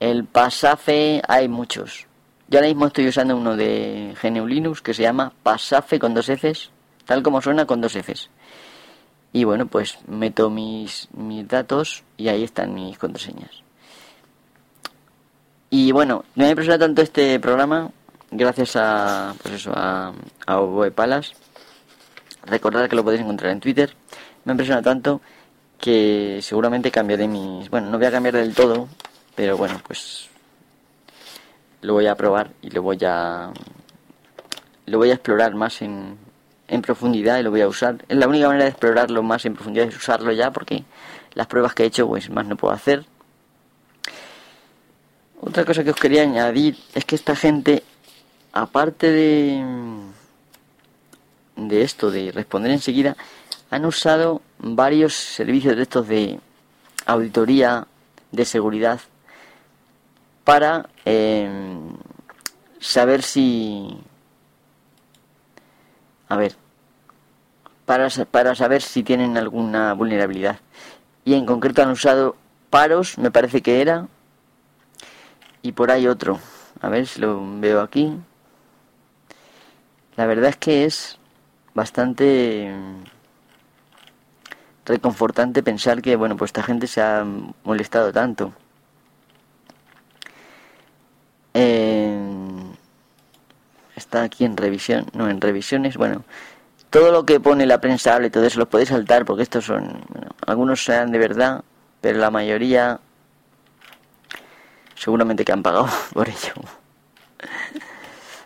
el 0.00 0.24
Pasafe, 0.24 1.20
hay 1.28 1.48
muchos. 1.48 2.06
Yo 2.48 2.58
ahora 2.58 2.68
mismo 2.68 2.86
estoy 2.86 3.08
usando 3.08 3.36
uno 3.36 3.56
de 3.56 4.14
GNU 4.22 4.74
que 4.82 4.94
se 4.94 5.02
llama 5.02 5.32
Pasafe 5.42 5.98
con 5.98 6.14
dos 6.14 6.26
Fs, 6.26 6.70
tal 7.04 7.22
como 7.22 7.42
suena 7.42 7.66
con 7.66 7.80
dos 7.80 7.92
Fs. 7.92 8.30
Y 9.32 9.44
bueno, 9.44 9.66
pues 9.66 9.98
meto 10.06 10.48
mis, 10.50 11.08
mis 11.12 11.46
datos 11.46 12.04
y 12.16 12.28
ahí 12.28 12.42
están 12.42 12.74
mis 12.74 12.98
contraseñas. 12.98 13.62
Y 15.68 15.92
bueno, 15.92 16.24
no 16.34 16.44
me 16.44 16.50
impresiona 16.50 16.78
tanto 16.78 17.02
este 17.02 17.38
programa 17.40 17.90
gracias 18.30 18.76
a, 18.76 19.34
pues 19.42 19.54
eso, 19.54 19.72
a, 19.74 20.12
a 20.46 20.60
Oboe 20.60 20.90
Palas. 20.90 21.32
Recordad 22.44 22.88
que 22.88 22.96
lo 22.96 23.04
podéis 23.04 23.22
encontrar 23.22 23.52
en 23.52 23.60
Twitter. 23.60 23.94
Me 24.44 24.52
impresiona 24.52 24.80
tanto 24.80 25.20
que 25.78 26.38
seguramente 26.42 26.90
cambiaré 26.90 27.28
mis... 27.28 27.68
Bueno, 27.68 27.90
no 27.90 27.98
voy 27.98 28.06
a 28.06 28.12
cambiar 28.12 28.34
del 28.34 28.54
todo, 28.54 28.88
pero 29.34 29.56
bueno, 29.56 29.80
pues 29.86 30.28
lo 31.82 31.94
voy 31.94 32.06
a 32.06 32.14
probar 32.14 32.52
y 32.62 32.70
lo 32.70 32.82
voy 32.82 32.98
a... 33.04 33.52
Lo 34.86 34.98
voy 34.98 35.10
a 35.10 35.14
explorar 35.14 35.54
más 35.54 35.82
en, 35.82 36.16
en 36.68 36.82
profundidad 36.82 37.38
y 37.38 37.42
lo 37.42 37.50
voy 37.50 37.60
a 37.60 37.68
usar. 37.68 38.04
La 38.08 38.28
única 38.28 38.46
manera 38.48 38.64
de 38.64 38.70
explorarlo 38.70 39.22
más 39.22 39.44
en 39.44 39.54
profundidad 39.54 39.88
es 39.88 39.96
usarlo 39.96 40.32
ya 40.32 40.50
porque 40.50 40.84
las 41.34 41.46
pruebas 41.46 41.74
que 41.74 41.84
he 41.84 41.86
hecho 41.86 42.06
pues 42.06 42.30
más 42.30 42.46
no 42.46 42.56
puedo 42.56 42.74
hacer. 42.74 43.04
Otra 45.40 45.64
cosa 45.64 45.84
que 45.84 45.90
os 45.90 45.96
quería 45.96 46.22
añadir 46.22 46.76
es 46.94 47.04
que 47.04 47.14
esta 47.14 47.36
gente, 47.36 47.82
aparte 48.52 49.10
de, 49.10 49.62
de 51.56 51.82
esto, 51.82 52.10
de 52.10 52.32
responder 52.32 52.72
enseguida, 52.72 53.16
han 53.70 53.84
usado 53.84 54.40
varios 54.58 55.14
servicios 55.14 55.76
de 55.76 55.82
estos 55.82 56.08
de 56.08 56.40
auditoría 57.04 57.86
de 58.32 58.44
seguridad 58.44 59.00
para 60.44 60.88
eh, 61.04 61.48
saber 62.80 63.22
si 63.22 63.98
a 66.28 66.36
ver, 66.36 66.56
para, 67.84 68.08
para 68.30 68.54
saber 68.54 68.82
si 68.82 69.02
tienen 69.02 69.36
alguna 69.36 69.92
vulnerabilidad. 69.94 70.58
Y 71.24 71.34
en 71.34 71.46
concreto 71.46 71.82
han 71.82 71.90
usado 71.90 72.36
paros, 72.70 73.18
me 73.18 73.30
parece 73.30 73.62
que 73.62 73.80
era, 73.80 74.08
y 75.62 75.72
por 75.72 75.90
ahí 75.90 76.06
otro. 76.06 76.38
A 76.80 76.88
ver 76.88 77.06
si 77.06 77.20
lo 77.20 77.42
veo 77.60 77.80
aquí. 77.80 78.16
La 80.16 80.26
verdad 80.26 80.50
es 80.50 80.56
que 80.56 80.84
es 80.84 81.18
bastante 81.74 82.72
reconfortante 84.84 85.62
pensar 85.62 86.00
que, 86.00 86.16
bueno, 86.16 86.36
pues 86.36 86.50
esta 86.50 86.62
gente 86.62 86.86
se 86.86 87.02
ha 87.02 87.26
molestado 87.64 88.12
tanto. 88.12 88.52
Está 94.06 94.22
aquí 94.22 94.44
en 94.44 94.56
revisión, 94.56 95.06
no, 95.12 95.28
en 95.28 95.40
revisiones, 95.40 95.96
bueno, 95.96 96.24
todo 96.90 97.10
lo 97.10 97.26
que 97.26 97.40
pone 97.40 97.66
la 97.66 97.80
prensa 97.80 98.14
habla 98.14 98.28
y 98.28 98.30
todo 98.30 98.44
eso 98.44 98.60
lo 98.60 98.68
podéis 98.68 98.90
saltar 98.90 99.24
porque 99.24 99.42
estos 99.42 99.64
son, 99.64 100.00
algunos 100.46 100.84
sean 100.84 101.10
de 101.10 101.18
verdad, 101.18 101.64
pero 102.00 102.18
la 102.18 102.30
mayoría 102.30 103.00
seguramente 104.94 105.44
que 105.44 105.52
han 105.52 105.62
pagado 105.62 105.88
por 106.14 106.28
ello. 106.28 106.54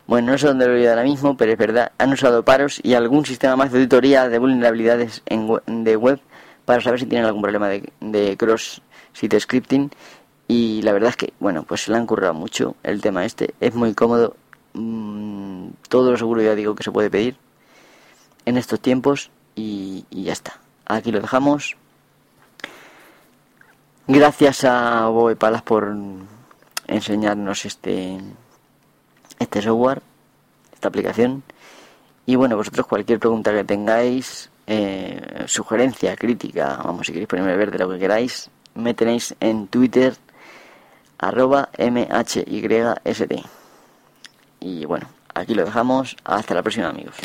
Bueno, 0.07 0.33
no 0.33 0.39
sé 0.39 0.49
dónde 0.49 0.67
lo 0.67 0.73
voy 0.73 0.87
ahora 0.87 1.05
mismo, 1.05 1.37
pero 1.37 1.53
es 1.53 1.59
verdad, 1.59 1.93
han 1.99 2.13
usado 2.13 2.45
paros 2.45 2.81
y 2.83 2.95
algún 2.95 3.25
sistema 3.25 3.55
más 3.55 3.71
de 3.71 3.79
auditoría 3.79 4.29
de 4.29 4.39
vulnerabilidades 4.39 5.23
en 5.27 5.85
de 5.85 5.97
web 5.97 6.21
para 6.65 6.81
saber 6.81 6.99
si 6.99 7.07
tienen 7.07 7.27
algún 7.27 7.43
problema 7.43 7.69
de, 7.69 7.93
de 8.01 8.37
cross-site 8.37 9.39
scripting. 9.39 9.91
Y 10.49 10.83
la 10.83 10.93
verdad 10.93 11.11
es 11.11 11.17
que, 11.17 11.33
bueno, 11.39 11.63
pues 11.63 11.83
se 11.83 11.93
le 11.93 11.99
han 11.99 12.07
currado 12.07 12.35
mucho 12.35 12.75
el 12.83 13.01
tema 13.01 13.25
este. 13.25 13.55
Es 13.61 13.75
muy 13.75 13.95
cómodo 13.95 14.35
Mm, 14.75 15.69
todo 15.89 16.13
lo 16.13 16.17
seguro 16.17 16.43
ya 16.43 16.55
digo 16.55 16.75
que 16.75 16.85
se 16.85 16.93
puede 16.93 17.11
pedir 17.11 17.37
en 18.45 18.57
estos 18.57 18.81
tiempos 18.81 19.31
y, 19.55 20.05
ya 20.11 20.33
está. 20.33 20.59
Aquí 20.87 21.13
lo 21.13 21.21
dejamos. 21.21 21.77
Gracias 24.07 24.65
a 24.65 25.07
Boe 25.09 25.37
Palas 25.37 25.63
por 25.63 25.95
enseñarnos 26.87 27.65
este 27.65 28.19
este 29.39 29.63
software, 29.63 30.03
esta 30.73 30.89
aplicación. 30.89 31.43
Y 32.27 32.37
bueno, 32.37 32.57
vosotros 32.57 32.87
cualquier 32.87 33.19
pregunta 33.19 33.53
que 33.53 33.65
tengáis, 33.65 34.51
eh, 34.67 35.45
sugerencia, 35.47 36.15
crítica, 36.17 36.81
vamos, 36.85 37.07
si 37.07 37.13
queréis 37.13 37.29
ponerme 37.29 37.57
verde 37.57 37.79
lo 37.79 37.89
que 37.89 37.99
queráis, 37.99 38.51
me 38.75 38.95
tenéis 38.95 39.35
en 39.41 39.67
Twitter 39.69 40.15
arroba 41.19 41.71
mhyst. 41.79 43.60
Y 44.61 44.85
bueno, 44.85 45.09
aquí 45.35 45.55
lo 45.55 45.65
dejamos. 45.65 46.17
Hasta 46.25 46.55
la 46.55 46.63
próxima 46.63 46.89
amigos. 46.89 47.17